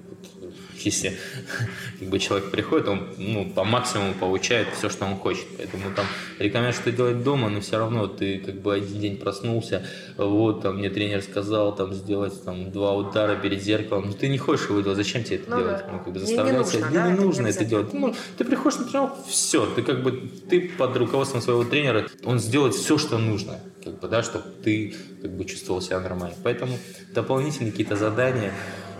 [0.84, 1.18] если
[2.00, 5.46] как бы, человек приходит, он ну, по максимуму получает все, что он хочет.
[5.58, 6.06] Поэтому там
[6.40, 9.86] рекомендую что делать дома, но все равно ты как бы один день проснулся,
[10.18, 14.38] вот там мне тренер сказал там сделать там два удара перед зеркалом, но ты не
[14.38, 15.84] хочешь его делать, зачем тебе это ну, делать?
[15.92, 17.94] Ну, как бы заставлять себя, да, не нужно это, это делать.
[17.94, 22.40] Ну, ты приходишь на тренировку, все, ты как бы ты под руководством своего тренера, он
[22.40, 26.36] сделает все, что нужно как бы, да, чтобы ты как бы чувствовал себя нормально.
[26.44, 26.78] Поэтому
[27.14, 28.54] дополнительные какие-то задания,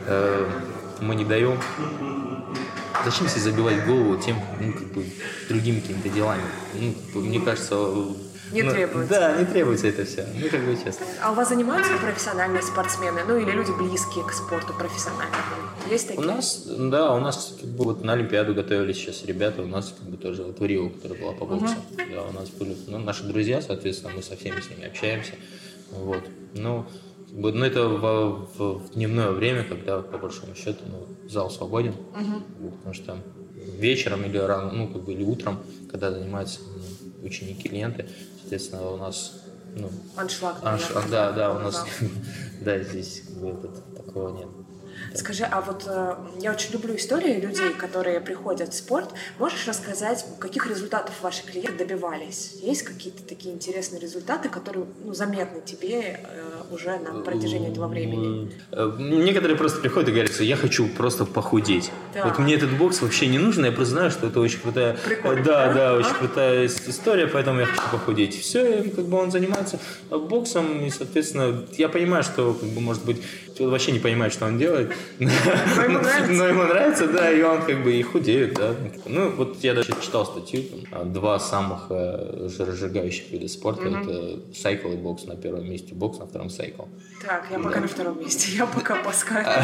[0.06, 0.50] Э,
[1.02, 1.60] мы не даем.
[3.06, 5.06] Зачем себе забивать голову тем, ну, как бы,
[5.50, 6.42] другими какими-то делами?
[6.74, 7.76] Ну, как бы, мне кажется...
[8.52, 9.14] Не ну, требуется.
[9.14, 10.26] Да, не требуется это все.
[10.34, 11.06] Ну, как бы честно.
[11.22, 13.22] А у вас занимаются профессиональные спортсмены?
[13.28, 15.36] Ну, или люди близкие к спорту профессионально?
[15.90, 16.26] Есть такие?
[16.26, 19.94] У нас, да, у нас как бы вот на Олимпиаду готовились сейчас ребята, у нас
[19.98, 21.76] как бы тоже вот в Рио, которая была по боксу.
[21.76, 22.16] Uh-huh.
[22.16, 25.34] Да, у нас были ну, наши друзья, соответственно, мы со всеми с ними общаемся.
[25.92, 26.24] Вот.
[26.54, 26.88] Ну, но
[27.32, 31.94] ну, это в, в дневное время, когда, по большому счету, ну, зал свободен.
[31.94, 32.72] Угу.
[32.72, 33.18] Потому что
[33.78, 35.60] вечером или рано, ну, как бы, или утром,
[35.92, 38.08] когда занимаются ну, ученики, клиенты,
[38.40, 39.44] соответственно, у нас
[39.76, 40.58] ну, аншлаг.
[40.64, 41.86] Аншлаг, да, да, у нас,
[42.62, 44.48] да, здесь как бы, этот, такого нет.
[45.14, 49.10] Скажи, а вот э, я очень люблю истории людей, которые приходят в спорт.
[49.40, 52.58] Можешь рассказать, каких результатов ваши клиенты добивались?
[52.62, 58.52] Есть какие-то такие интересные результаты, которые ну, заметны тебе э, уже на протяжении этого времени?
[58.72, 61.92] Э, некоторые просто приходят и говорят, что я хочу просто похудеть.
[62.14, 62.26] Да.
[62.26, 65.44] Вот мне этот бокс вообще не нужен, я просто знаю, что это очень крутая, Прикольно,
[65.44, 68.40] да, да, да, очень крутая история, поэтому я хочу похудеть.
[68.40, 73.22] Все, как бы он занимается боксом, и, соответственно, я понимаю, что, как бы, может быть,
[73.60, 75.28] он вообще не понимает, что он делает, но
[75.84, 76.32] ему нравится.
[76.32, 78.76] Но ему нравится, да, и он как бы и худеет, да.
[79.06, 84.90] Ну, вот я даже читал статью, там, два самых э, жиросжигающих вида спорта, это сайкл
[84.90, 86.84] и бокс на первом месте, бокс на втором сайкл.
[87.26, 89.62] Так, я пока на втором месте, я пока по сайкл.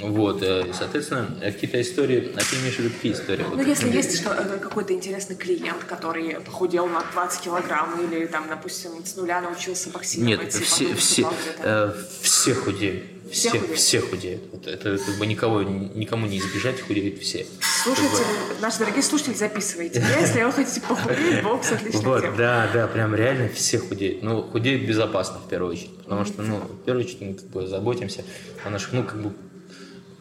[0.00, 3.44] Вот, э, соответственно, какие-то истории, а ты имеешь в виду какие истории?
[3.50, 9.04] Ну, если есть э, какой-то интересный клиент, который похудел на 20 килограмм или, там, допустим,
[9.04, 10.40] с нуля научился боксировать.
[10.40, 13.04] Нет, все, все, э, все худеют.
[13.30, 13.78] Все, все, худеют.
[13.78, 14.42] все худеют.
[14.54, 17.46] Это, это как бы никого, никому не избежать, худеют все.
[17.82, 18.24] Слушайте,
[18.60, 20.04] наши дорогие слушатели, записывайте.
[20.20, 22.36] Если вы хотите похудеть, бокс отличная вот, тема.
[22.36, 24.22] Да, да, прям реально все худеют.
[24.22, 25.96] Ну, худеют безопасно в первую очередь.
[25.98, 28.22] Потому что, ну, в первую очередь мы как бы заботимся
[28.64, 29.32] о наших, ну, как бы,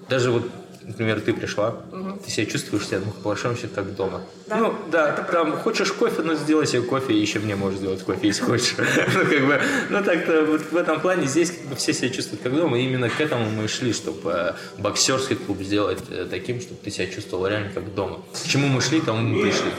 [0.08, 0.50] даже вот
[0.92, 2.20] например, ты пришла, угу.
[2.24, 4.22] ты себя чувствуешь себя, ну, по большому счету, как дома.
[4.48, 4.58] Да?
[4.58, 5.58] Ну, да, это там, правда.
[5.58, 8.76] хочешь кофе, ну, сделай себе кофе, и еще мне можешь сделать кофе, если хочешь.
[8.78, 12.44] ну, как бы, ну, так-то вот в этом плане здесь как бы все себя чувствуют
[12.44, 16.28] как дома, и именно к этому мы и шли, чтобы э, боксерский клуб сделать э,
[16.30, 18.20] таким, чтобы ты себя чувствовал реально как дома.
[18.34, 19.72] К чему мы шли, тому мы пришли.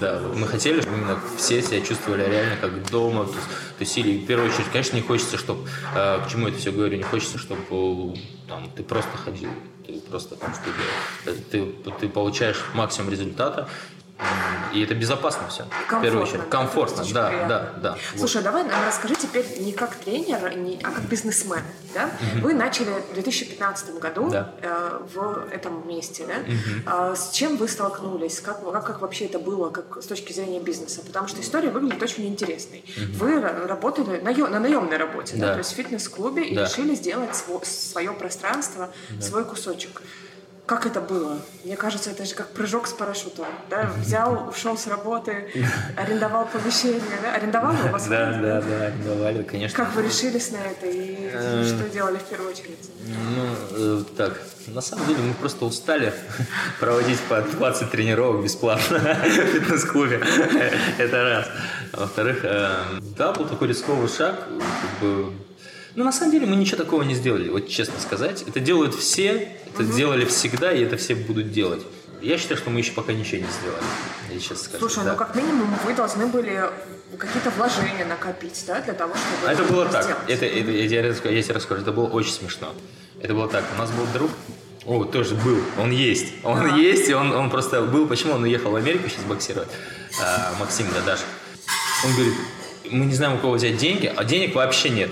[0.00, 3.98] Да, мы хотели, чтобы именно все себя чувствовали реально как дома, то есть, то есть
[3.98, 7.02] или в первую очередь, конечно, не хочется, чтобы, э, к чему это все говорю, не
[7.02, 8.14] хочется, чтобы
[8.48, 9.50] там, ты просто ходил
[9.86, 13.68] ты просто там что ты, ты получаешь максимум результата,
[14.72, 15.64] и это безопасно все.
[15.64, 16.48] Комфортно, в первую очередь.
[16.48, 17.48] Комфортно, да, приятно.
[17.48, 17.96] да, да.
[18.16, 18.44] Слушай, вот.
[18.44, 21.62] давай нам расскажи теперь не как тренер, не, а как бизнесмен.
[21.94, 22.06] Да?
[22.06, 22.48] Угу.
[22.48, 24.52] Вы начали в 2015 году да.
[24.60, 26.26] э, в этом месте.
[26.26, 26.34] Да?
[26.34, 27.12] Угу.
[27.12, 28.40] Э, с чем вы столкнулись?
[28.40, 31.02] Как, как, как вообще это было как, с точки зрения бизнеса?
[31.06, 32.84] Потому что история выглядит очень интересной.
[32.96, 33.24] Угу.
[33.24, 35.46] Вы работали на, на наемной работе, да.
[35.46, 35.52] Да?
[35.52, 36.64] то есть в фитнес-клубе, и да.
[36.64, 39.22] решили сделать сво, свое пространство, да.
[39.22, 40.02] свой кусочек.
[40.66, 41.38] Как это было?
[41.64, 43.46] Мне кажется, это же как прыжок с парашютом.
[43.68, 43.90] Да?
[43.98, 45.50] Взял, ушел с работы,
[45.96, 47.02] арендовал помещение.
[47.22, 47.34] Да?
[47.34, 48.06] Арендовал вас?
[48.08, 49.76] Да, да, да, арендовали, конечно.
[49.76, 52.90] Как вы решились на это и Э, что делали в первую очередь?
[53.06, 56.12] Ну, э, так, на самом деле мы просто устали
[56.80, 60.22] проводить по 20 тренировок бесплатно в фитнес-клубе.
[60.98, 61.46] Это раз.
[61.92, 62.76] Во-вторых, э,
[63.16, 64.36] да, был такой рисковый шаг.
[64.46, 65.32] как бы,
[65.94, 68.42] ну, на самом деле мы ничего такого не сделали, вот честно сказать.
[68.46, 71.82] Это делают все, это делали всегда, и это все будут делать.
[72.20, 73.82] Я считаю, что мы еще пока ничего не сделали,
[74.32, 74.78] я честно скажу.
[74.88, 75.12] Слушай, да.
[75.12, 76.62] ну как минимум вы должны были
[77.18, 80.02] какие-то вложения накопить, да, для того, чтобы А это было так.
[80.04, 80.22] сделать.
[80.28, 81.82] Это, это, я, тебе расскажу, я тебе расскажу.
[81.82, 82.72] Это было очень смешно.
[83.20, 83.64] Это было так.
[83.76, 84.30] У нас был друг.
[84.86, 85.58] О, тоже был.
[85.78, 86.34] Он есть.
[86.42, 86.76] Он Ага.
[86.76, 88.06] есть, и он, он просто был.
[88.06, 89.68] Почему он уехал в Америку сейчас боксировать?
[90.20, 91.20] А, Максим Дадаш.
[92.04, 92.34] Он говорит,
[92.90, 95.10] мы не знаем, у кого взять деньги, а денег вообще нет.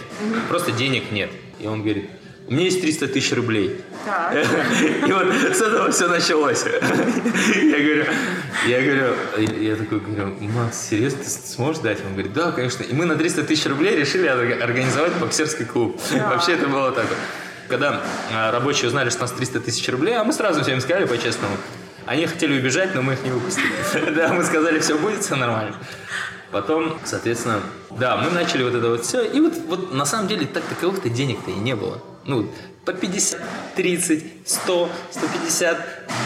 [0.48, 1.30] Просто денег нет.
[1.58, 2.08] И он говорит,
[2.48, 3.80] у меня есть 300 тысяч рублей.
[4.04, 4.34] Так.
[5.08, 6.64] И вот с этого все началось.
[6.64, 8.04] Я говорю,
[8.66, 9.14] я говорю,
[9.60, 11.98] я такой говорю, Макс, серьезно, ты сможешь дать?
[12.04, 12.82] Он говорит, да, конечно.
[12.82, 16.00] И мы на 300 тысяч рублей решили орга- организовать боксерский клуб.
[16.12, 16.30] Да.
[16.30, 17.06] Вообще это было так.
[17.68, 18.02] Когда
[18.34, 21.56] а, рабочие узнали, что у нас 300 тысяч рублей, а мы сразу всем сказали по-честному,
[22.06, 23.64] они хотели убежать, но мы их не выпустили.
[24.14, 25.76] Да, мы сказали, все будет, все нормально.
[26.52, 29.24] Потом, соответственно, да, мы начали вот это вот все.
[29.24, 31.98] И вот, вот на самом деле так таковых-то денег-то и не было.
[32.26, 32.48] Ну,
[32.84, 33.40] по 50,
[33.74, 35.78] 30, 100, 150,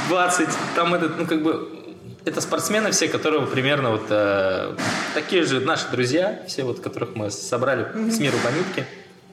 [0.08, 0.48] 20.
[0.74, 4.74] Там этот, ну, как бы, это спортсмены все, которые примерно вот э,
[5.14, 8.84] такие же наши друзья, все вот, которых мы собрали с миру по нитке.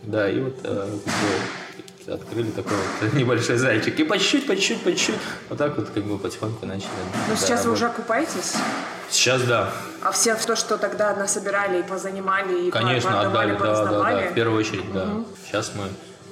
[0.03, 1.62] Да, и вот э, как
[2.07, 3.99] открыли такой вот небольшой зайчик.
[3.99, 5.15] И по чуть-чуть, по чуть-чуть, по чуть-чуть,
[5.49, 6.89] вот так вот как бы потихоньку начали.
[7.29, 7.73] Ну да, сейчас вы работать.
[7.73, 8.53] уже окупаетесь?
[9.09, 14.11] Сейчас да, А все то, что тогда насобирали и позанимали, и Конечно, отдали, да, да,
[14.11, 15.07] да, в первую очередь, да.
[15.45, 15.83] Сейчас мы,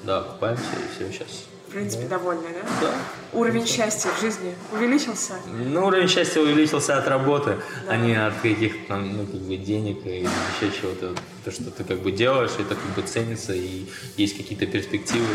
[0.03, 1.50] да, купаемся и все, сейчас.
[1.71, 2.69] В принципе, довольны, да?
[2.81, 2.93] Да.
[3.31, 5.35] Уровень счастья в жизни увеличился?
[5.47, 10.05] Ну, уровень счастья увеличился от работы, а не от каких-то там, ну, как бы денег
[10.05, 11.15] и еще чего-то.
[11.45, 13.85] То, что ты как бы делаешь, это как бы ценится, и
[14.17, 15.25] есть какие-то перспективы,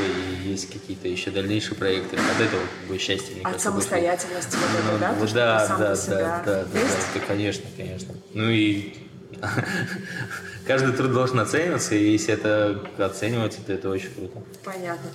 [0.45, 2.17] и есть какие-то еще дальнейшие проекты.
[2.17, 5.13] От этого как бы счастье, мне От кажется, самостоятельности вот Ну, этой, да?
[5.15, 8.15] То, вот что да, да, да, да, да, да, это, конечно, конечно.
[8.35, 8.95] Ну и
[10.67, 14.43] каждый труд должен оцениваться, и если это оценивается, то это очень круто.
[14.63, 15.11] Понятно.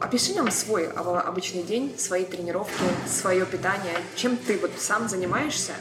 [0.00, 2.72] Опиши нам свой об- обычный день, свои тренировки,
[3.08, 3.96] свое питание.
[4.14, 5.72] Чем ты вот сам занимаешься,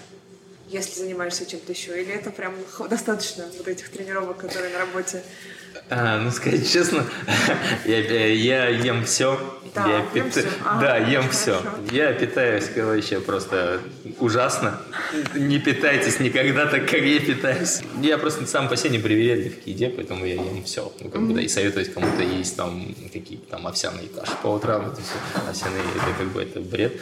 [0.68, 2.02] если занимаешься чем-то еще?
[2.02, 2.56] Или это прям
[2.90, 5.24] достаточно вот этих тренировок, которые на работе?
[5.90, 7.06] А, ну, сказать честно,
[7.86, 9.40] я, я ем все.
[9.76, 10.50] Да, я ем пита- всё.
[10.66, 11.32] Ага, да, ем хорошо.
[11.32, 11.62] все.
[11.92, 13.80] Я питаюсь, короче, просто
[14.20, 14.82] ужасно.
[15.36, 17.82] Не питайтесь никогда так, как я питаюсь.
[18.02, 20.92] Я просто сам по себе не привередлив к еде, поэтому я ем все.
[21.00, 24.88] Ну, как бы, да, и советовать кому-то есть там какие-то там овсяные каши по утрам,
[24.92, 25.13] это все.
[25.50, 26.94] Овсяные, это как бы это бред.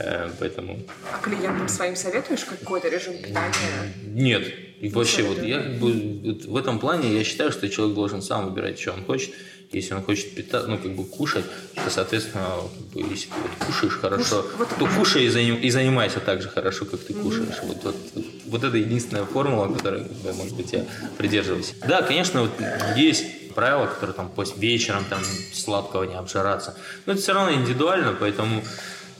[0.00, 0.80] Э, поэтому
[1.12, 3.92] А клиентам своим советуешь какой-то режим питания?
[4.04, 4.52] нет.
[4.84, 8.20] И вообще, вот я как бы вот в этом плане я считаю, что человек должен
[8.20, 9.30] сам выбирать, что он хочет.
[9.72, 12.44] Если он хочет питаться, ну, как бы кушать, то, соответственно,
[12.78, 16.42] как бы, если вот кушаешь хорошо, Куш- вот то кушай и, заним- и занимайся так
[16.42, 17.56] же хорошо, как ты кушаешь.
[17.62, 20.02] Вот, вот, вот, вот это единственная формула, которой,
[20.36, 20.84] может быть, я
[21.16, 21.72] придерживаюсь.
[21.88, 22.50] Да, конечно, вот
[22.96, 25.20] есть правила, которые там после вечером там
[25.52, 26.76] сладкого не обжираться.
[27.06, 28.62] Но это все равно индивидуально, поэтому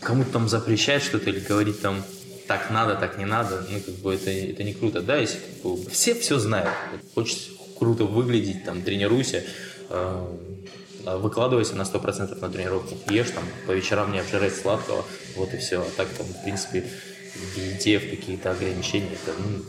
[0.02, 2.04] кому-то там запрещать что-то или говорить там
[2.46, 5.72] так надо, так не надо, ну, как бы это, это не круто, да, если как
[5.72, 6.70] бы, все все знают,
[7.14, 9.44] хочешь круто выглядеть, там, тренируйся,
[9.90, 10.26] э,
[11.06, 15.04] а выкладывайся на 100% на тренировку, ешь там, по вечерам не обжирать сладкого,
[15.36, 16.84] вот и все, а так там, в принципе,
[17.34, 19.64] в еде, в какие-то ограничения, это, ну,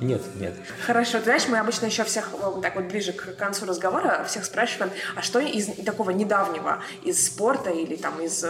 [0.00, 0.22] Нет.
[0.36, 0.54] нет.
[0.86, 4.44] Хорошо, ты знаешь, мы обычно еще всех, э, так вот ближе к концу разговора, всех
[4.44, 8.42] спрашиваем, а что из такого недавнего, из спорта или там из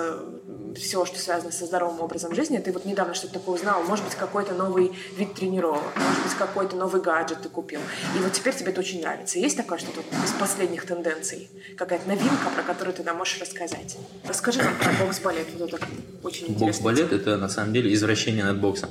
[0.74, 4.14] всего, что связано со здоровым образом жизни, ты вот недавно что-то такое узнал, может быть,
[4.14, 7.80] какой-то новый вид тренировок, может быть, какой-то новый гаджет ты купил,
[8.16, 9.38] и вот теперь тебе это очень нравится.
[9.38, 11.48] Есть такое что-то из последних тенденций?
[11.76, 13.96] Какая-то новинка, про которую ты нам можешь рассказать?
[14.26, 15.87] Расскажи нам про бокс-балет, вот это
[16.22, 16.66] очень интересно.
[16.66, 18.90] Бокс-балет– это, на самом деле, извращение над боксом.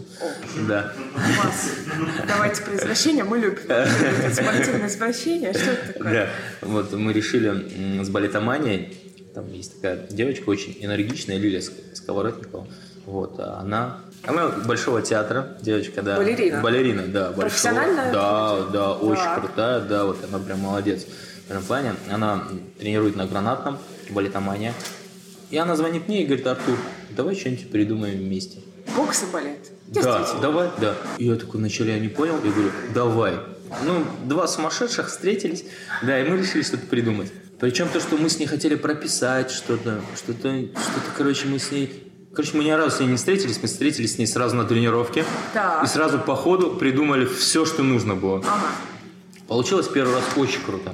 [0.68, 0.94] Да.
[1.14, 1.70] Класс.
[2.28, 3.62] Давайте про извращение, мы любим.
[4.34, 6.14] Спортивное извращение, что это такое?
[6.14, 6.30] Да,
[6.62, 8.98] вот мы решили с балетоманией,
[9.34, 12.68] там есть такая девочка очень энергичная, Лилия Ск- Сковородникова,
[13.06, 16.18] вот, а она, она большого театра, девочка, да.
[16.18, 16.62] Балерина?
[16.62, 17.26] Балерина, да.
[17.28, 17.42] большого.
[17.42, 19.40] Профессиональная Да, да, очень Так.
[19.40, 21.06] крутая, да, вот она прям молодец.
[21.48, 22.44] В этом плане она
[22.78, 24.74] тренирует на гранатном, балетомания.
[25.50, 26.78] И она звонит мне и говорит, Артур,
[27.10, 28.60] давай что-нибудь придумаем вместе.
[28.96, 29.72] Бокс и балет.
[29.88, 30.96] Да, давай, да.
[31.18, 33.34] И я такой вначале я не понял, я говорю, давай.
[33.86, 35.66] Ну, два сумасшедших встретились,
[36.04, 37.32] да, и мы решили что-то придумать.
[37.60, 42.06] Причем то, что мы с ней хотели прописать что-то, что-то, что-то, короче, мы с ней
[42.32, 45.26] Короче, мы ни разу с ней не встретились, мы встретились с ней сразу на тренировке.
[45.52, 45.84] Так.
[45.84, 48.38] И сразу по ходу придумали все, что нужно было.
[48.38, 48.68] Ага.
[49.48, 50.94] Получилось первый раз очень круто.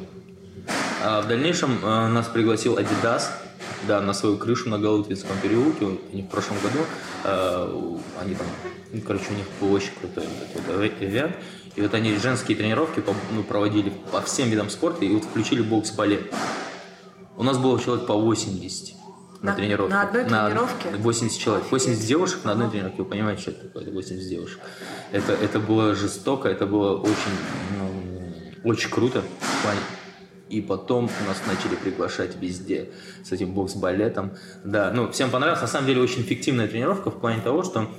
[1.04, 3.24] А в дальнейшем э, нас пригласил Adidas,
[3.88, 5.98] да, на свою крышу на Галутинском переулке.
[6.12, 6.80] Они в прошлом году,
[7.24, 8.48] э, они там,
[8.94, 11.36] ну, короче, у них был очень крутой вот ивент.
[11.76, 15.62] И вот они женские тренировки по- ну, проводили по всем видам спорта и вот включили
[15.62, 16.32] бокс-балет.
[17.38, 18.96] У нас было человек по 80
[19.42, 19.94] на, На- тренировке.
[19.94, 20.90] на одной тренировке?
[20.98, 21.66] 80 человек.
[21.70, 23.00] 80 девушек на одной тренировке.
[23.00, 23.84] Вы понимаете, что это такое?
[23.84, 24.60] Это 80 девушек.
[25.12, 27.36] Это, это было жестоко, это было очень,
[27.78, 29.80] ну, очень круто в плане.
[30.50, 32.90] И потом нас начали приглашать везде
[33.24, 34.32] с этим бокс-балетом.
[34.64, 35.62] Да, ну, всем понравилось.
[35.62, 37.90] На самом деле, очень эффективная тренировка в плане того, что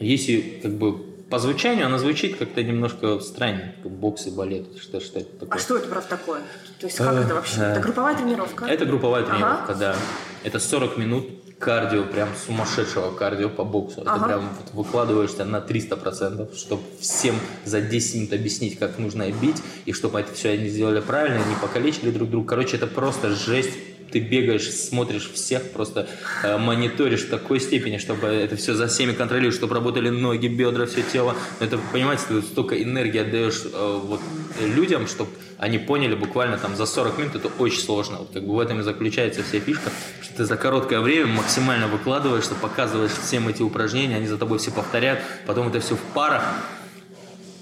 [0.00, 0.98] если как бы
[1.30, 4.76] по звучанию она звучит как-то немножко странно, как бокс и балет.
[4.80, 5.58] Что, что это такое?
[5.58, 6.40] А что это, правда, такое?
[6.80, 7.60] То есть как Э, это вообще?
[7.60, 7.64] э.
[7.72, 8.64] Это групповая тренировка?
[8.64, 9.30] Это групповая Ага.
[9.32, 9.96] тренировка, да.
[10.42, 11.28] Это 40 минут
[11.60, 14.02] кардио, прям сумасшедшего кардио по боксу.
[14.06, 14.18] Ага.
[14.18, 19.62] Ты прям вот выкладываешься на 300%, чтобы всем за 10 минут объяснить, как нужно бить,
[19.84, 22.48] и чтобы это все они сделали правильно, не покалечили друг друга.
[22.48, 23.74] Короче, это просто жесть.
[24.12, 26.08] Ты бегаешь, смотришь всех, просто
[26.42, 30.86] э, мониторишь в такой степени, чтобы это все за всеми контролируешь, чтобы работали ноги, бедра,
[30.86, 31.36] все тело.
[31.60, 34.20] Это, понимаете, ты столько энергии отдаешь э, вот,
[34.60, 38.18] э, людям, чтобы они поняли буквально там за 40 минут, это очень сложно.
[38.18, 39.90] Вот как бы в этом и заключается вся фишка,
[40.22, 44.70] что ты за короткое время максимально выкладываешься, показываешь всем эти упражнения, они за тобой все
[44.70, 46.42] повторяют, потом это все в парах,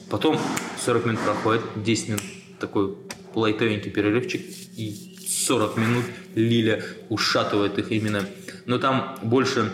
[0.09, 0.39] потом
[0.85, 2.23] 40 минут проходит, 10 минут
[2.61, 2.95] такой
[3.35, 4.43] лайтовенький перерывчик
[4.77, 8.25] и 40 минут Лиля ушатывает их именно.
[8.67, 9.71] Но там больше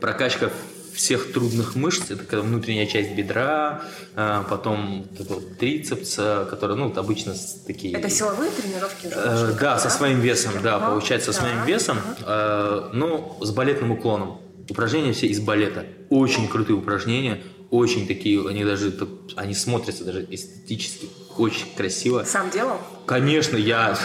[0.00, 0.50] прокачка
[0.92, 3.82] всех трудных мышц, это когда внутренняя часть бедра,
[4.14, 6.14] а, потом вот трицепс,
[6.48, 7.34] который, ну, обычно
[7.66, 7.94] такие...
[7.94, 9.16] Это силовые тренировки уже?
[9.16, 13.90] Э, да, со своим весом, да, Ага, получается, со своим весом, э, но с балетным
[13.90, 14.40] уклоном.
[14.70, 15.84] Упражнения все из балета.
[16.10, 18.94] Очень крутые упражнения, очень такие, они даже,
[19.34, 22.24] они смотрятся даже эстетически очень красиво.
[22.24, 22.78] Сам делал?
[23.06, 23.96] Конечно, я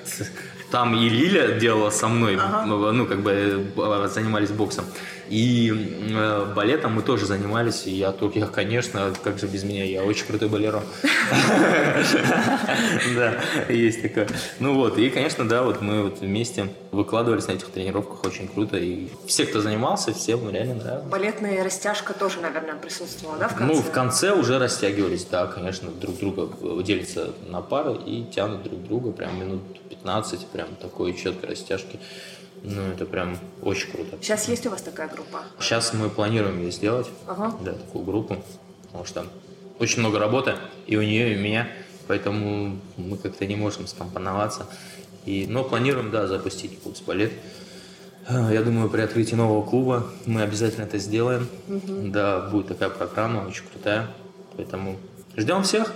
[0.70, 2.64] там и Лиля делала со мной, Ага.
[2.92, 3.32] ну, как бы
[3.76, 4.84] э, занимались боксом.
[5.28, 5.72] И
[6.14, 10.02] э, балетом мы тоже занимались, и я только, я, конечно, как же без меня, я
[10.04, 10.82] очень крутой балерон.
[13.14, 13.34] Да,
[13.68, 14.28] есть такое.
[14.60, 18.76] Ну вот, и, конечно, да, вот мы вот вместе выкладывались на этих тренировках очень круто,
[18.76, 21.06] и все, кто занимался, всем реально нравилось.
[21.06, 23.74] Балетная растяжка тоже, наверное, присутствовала, да, в конце?
[23.74, 28.82] Ну, в конце уже растягивались, да, конечно, друг друга делятся на пары и тянут друг
[28.84, 31.98] друга прям минут 15, прям такой четкой растяжки.
[32.66, 34.18] Ну, это прям очень круто.
[34.20, 35.42] Сейчас есть у вас такая группа?
[35.60, 37.54] Сейчас мы планируем ее сделать, Ага.
[37.62, 38.36] да, такую группу,
[38.86, 39.24] потому что
[39.78, 40.56] очень много работы
[40.88, 41.68] и у нее, и у меня,
[42.08, 44.66] поэтому мы как-то не можем скомпоноваться.
[45.26, 47.32] И, но планируем, да, запустить курс балет.
[48.28, 51.48] Э, Я думаю, при открытии нового клуба мы обязательно это сделаем.
[51.66, 54.08] Да, будет такая программа, очень крутая.
[54.56, 54.96] Поэтому
[55.36, 55.92] ждем всех.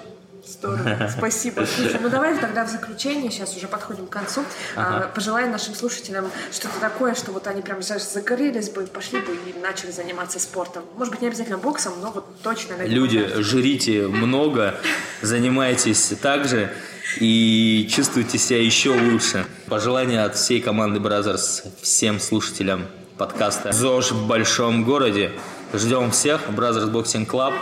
[0.50, 1.64] Здорово, спасибо.
[1.64, 4.42] Слушай, ну давай тогда в заключение, сейчас уже подходим к концу,
[4.76, 5.04] Ага.
[5.04, 9.32] а, пожелай нашим слушателям что-то такое, что вот они прям сейчас загорелись бы, пошли бы
[9.34, 10.82] и начали заниматься спортом.
[10.96, 13.42] Может быть, не обязательно боксом, но вот точно на этом Люди, этапе.
[13.42, 14.74] жрите много,
[15.22, 16.72] занимайтесь так же
[17.18, 19.46] и чувствуйте себя еще лучше.
[19.68, 22.86] Пожелания от всей команды Brothers всем слушателям
[23.18, 25.32] подкаста ЗОЖ в большом городе.
[25.72, 26.48] Ждем всех.
[26.48, 27.54] Brothers Boxing Club.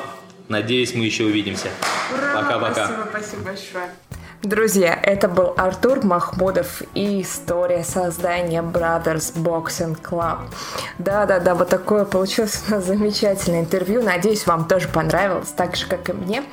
[0.49, 1.69] Надеюсь, мы еще увидимся.
[2.35, 2.87] Пока-пока.
[2.87, 3.91] Спасибо, спасибо большое.
[4.45, 10.39] Друзья, это был Артур Махмудов и история создания Brothers Boxing Club.
[10.99, 14.01] Да-да-да, вот такое получилось у нас замечательное интервью.
[14.01, 16.45] Надеюсь, вам тоже понравилось, так же, как и мне.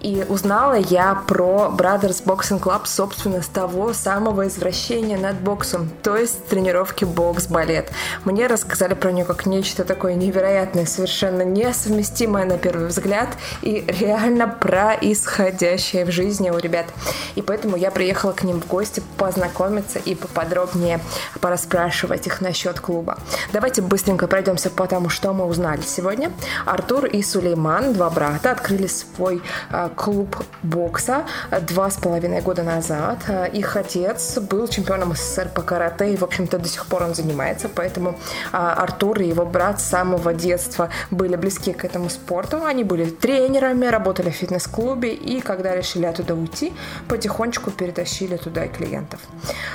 [0.00, 6.14] И узнала я про Brothers Boxing Club, собственно, с того самого извращения над боксом, то
[6.14, 7.90] есть тренировки бокс-балет.
[8.24, 13.30] Мне рассказали про нее как нечто такое невероятное, совершенно несовместимое на первый взгляд
[13.62, 16.84] и реально происходящее в жизни у ребят.
[17.34, 21.00] И поэтому я приехала к ним в гости познакомиться и поподробнее
[21.40, 23.18] пораспрашивать их насчет клуба.
[23.52, 26.32] Давайте быстренько пройдемся по тому, что мы узнали сегодня.
[26.66, 32.62] Артур и Сулейман, два брата, открыли свой э, клуб бокса э, два с половиной года
[32.62, 33.18] назад.
[33.28, 37.14] Э, Их отец был чемпионом СССР по карате, и, в общем-то, до сих пор он
[37.14, 38.18] занимается, поэтому
[38.52, 42.64] Артур и его брат с самого детства были близки к этому спорту.
[42.64, 46.72] Они были тренерами, работали в фитнес-клубе, и когда решили оттуда уйти,
[47.14, 49.20] потихонечку перетащили туда и клиентов.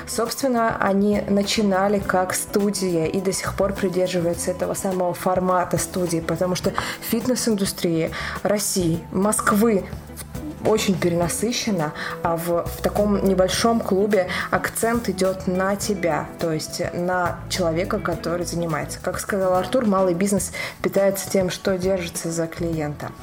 [0.08, 6.56] Собственно, они начинали как студия и до сих пор придерживаются этого самого формата студии, потому
[6.56, 6.74] что
[7.10, 8.12] фитнес-индустрия
[8.44, 9.86] России, Москвы,
[10.66, 17.40] очень перенасыщена, а в, в таком небольшом клубе акцент идет на тебя, то есть на
[17.48, 19.00] человека, который занимается.
[19.02, 23.14] Как сказал Артур, малый бизнес питается тем, что держится за клиента.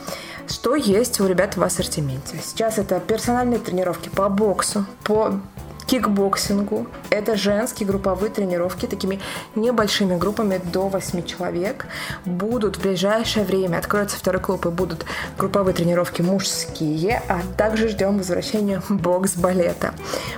[0.49, 2.39] Что есть у ребят в ассортименте?
[2.43, 5.41] Сейчас это персональные тренировки по боксу, по
[5.87, 6.87] кикбоксингу.
[7.11, 9.21] Это женские групповые тренировки такими
[9.55, 11.87] небольшими группами до 8 человек.
[12.25, 15.05] Будут в ближайшее время, откроется второй клуб и будут
[15.39, 19.95] групповые тренировки мужские, а также ждем возвращения бокс-балета.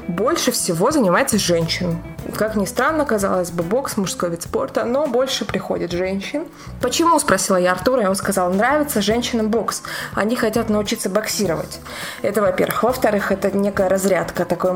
[0.07, 1.99] Больше всего занимается женщин.
[2.36, 6.44] Как ни странно, казалось бы, бокс мужской вид спорта, но больше приходит женщин.
[6.80, 9.82] Почему, спросила я Артура, и он сказал, нравится женщинам бокс.
[10.14, 11.80] Они хотят научиться боксировать.
[12.22, 12.82] Это, во-первых.
[12.82, 14.72] Во-вторых, это некая разрядка, такой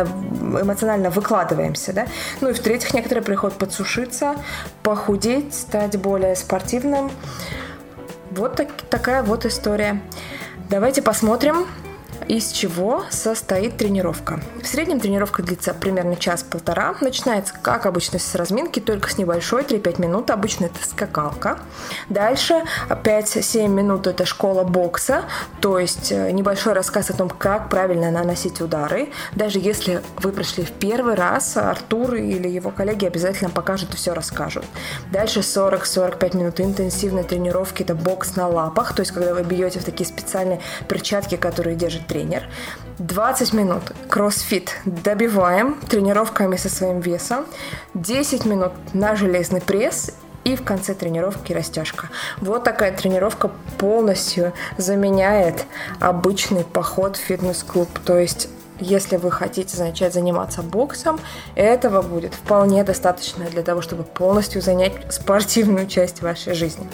[0.00, 2.06] эмоционально, эмоционально выкладываемся, да.
[2.40, 4.36] Ну и в-третьих, некоторые приходят подсушиться,
[4.82, 7.10] похудеть, стать более спортивным.
[8.30, 10.02] Вот так, такая вот история.
[10.70, 11.66] Давайте посмотрим,
[12.28, 14.40] из чего состоит тренировка.
[14.62, 16.94] В среднем тренировка длится примерно час-полтора.
[17.00, 20.30] Начинается, как обычно, с разминки, только с небольшой, 3-5 минут.
[20.30, 21.58] Обычно это скакалка.
[22.08, 25.24] Дальше 5-7 минут это школа бокса,
[25.60, 29.10] то есть э, небольшой рассказ о том, как правильно наносить удары.
[29.34, 34.14] Даже если вы пришли в первый раз, Артур или его коллеги обязательно покажут и все
[34.14, 34.64] расскажут.
[35.10, 39.84] Дальше 40-45 минут интенсивной тренировки, это бокс на лапах, то есть когда вы бьете в
[39.84, 42.48] такие специальные перчатки, которые держат тренер.
[42.98, 47.46] 20 минут кроссфит добиваем тренировками со своим весом.
[47.94, 50.12] 10 минут на железный пресс
[50.44, 52.10] и в конце тренировки растяжка.
[52.38, 55.64] Вот такая тренировка полностью заменяет
[56.00, 57.88] обычный поход в фитнес-клуб.
[58.04, 58.48] То есть
[58.82, 61.20] если вы хотите начать заниматься боксом,
[61.54, 66.88] этого будет вполне достаточно для того, чтобы полностью занять спортивную часть вашей жизни.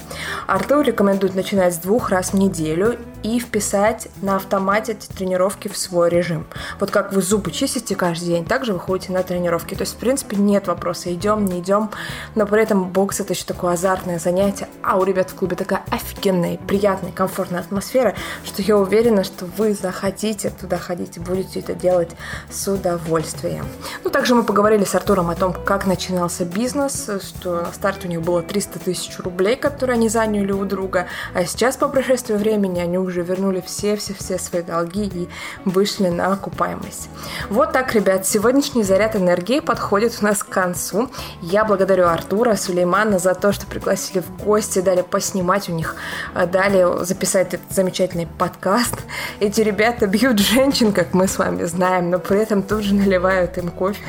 [0.47, 5.77] Артур рекомендует начинать с двух раз в неделю и вписать на автомате эти тренировки в
[5.77, 6.47] свой режим.
[6.81, 9.75] Вот как вы зубы чистите каждый день, также вы ходите на тренировки.
[9.75, 11.91] То есть, в принципе, нет вопроса, идем, не идем,
[12.35, 15.83] но при этом бокс это еще такое азартное занятие, а у ребят в клубе такая
[15.91, 18.15] офигенная, приятная, комфортная атмосфера,
[18.45, 22.11] что я уверена, что вы захотите туда ходить и будете это делать
[22.51, 23.67] с удовольствием.
[24.05, 28.11] Ну, также мы поговорили с Артуром о том, как начинался бизнес, что на старте у
[28.11, 32.81] них было 300 тысяч рублей, которые они заняли у друга, а сейчас по прошествии времени
[32.81, 35.29] они уже вернули все-все-все свои долги и
[35.65, 37.09] вышли на окупаемость.
[37.49, 41.11] Вот так, ребят, сегодняшний заряд энергии подходит у нас к концу.
[41.41, 45.97] Я благодарю Артура, Сулеймана за то, что пригласили в гости, дали поснимать у них,
[46.35, 48.95] а, дали записать этот замечательный подкаст.
[49.41, 53.59] Эти ребята бьют женщин, как мы с вами знаем, но при этом тут же наливают
[53.59, 54.05] им кофе.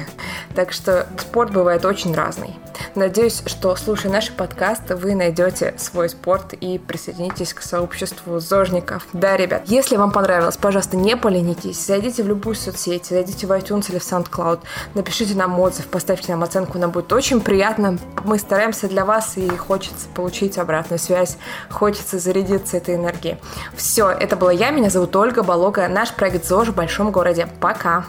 [0.56, 2.56] Так что спорт бывает очень разный.
[2.96, 8.89] Надеюсь, что слушая наши подкасты, вы найдете свой спорт и присоединитесь к сообществу зожников.
[9.14, 13.90] Да, ребят, если вам понравилось, пожалуйста, не поленитесь, зайдите в любую соцсеть, зайдите в iTunes
[13.90, 14.60] или в SoundCloud,
[14.96, 17.98] напишите нам отзыв, поставьте нам оценку, нам будет очень приятно.
[18.24, 21.38] Мы стараемся для вас и хочется получить обратную связь,
[21.70, 23.38] хочется зарядиться этой энергией.
[23.76, 27.48] Все, это была я, меня зовут Ольга Болога, наш проект ЗОЖ в большом городе.
[27.60, 28.06] Пока!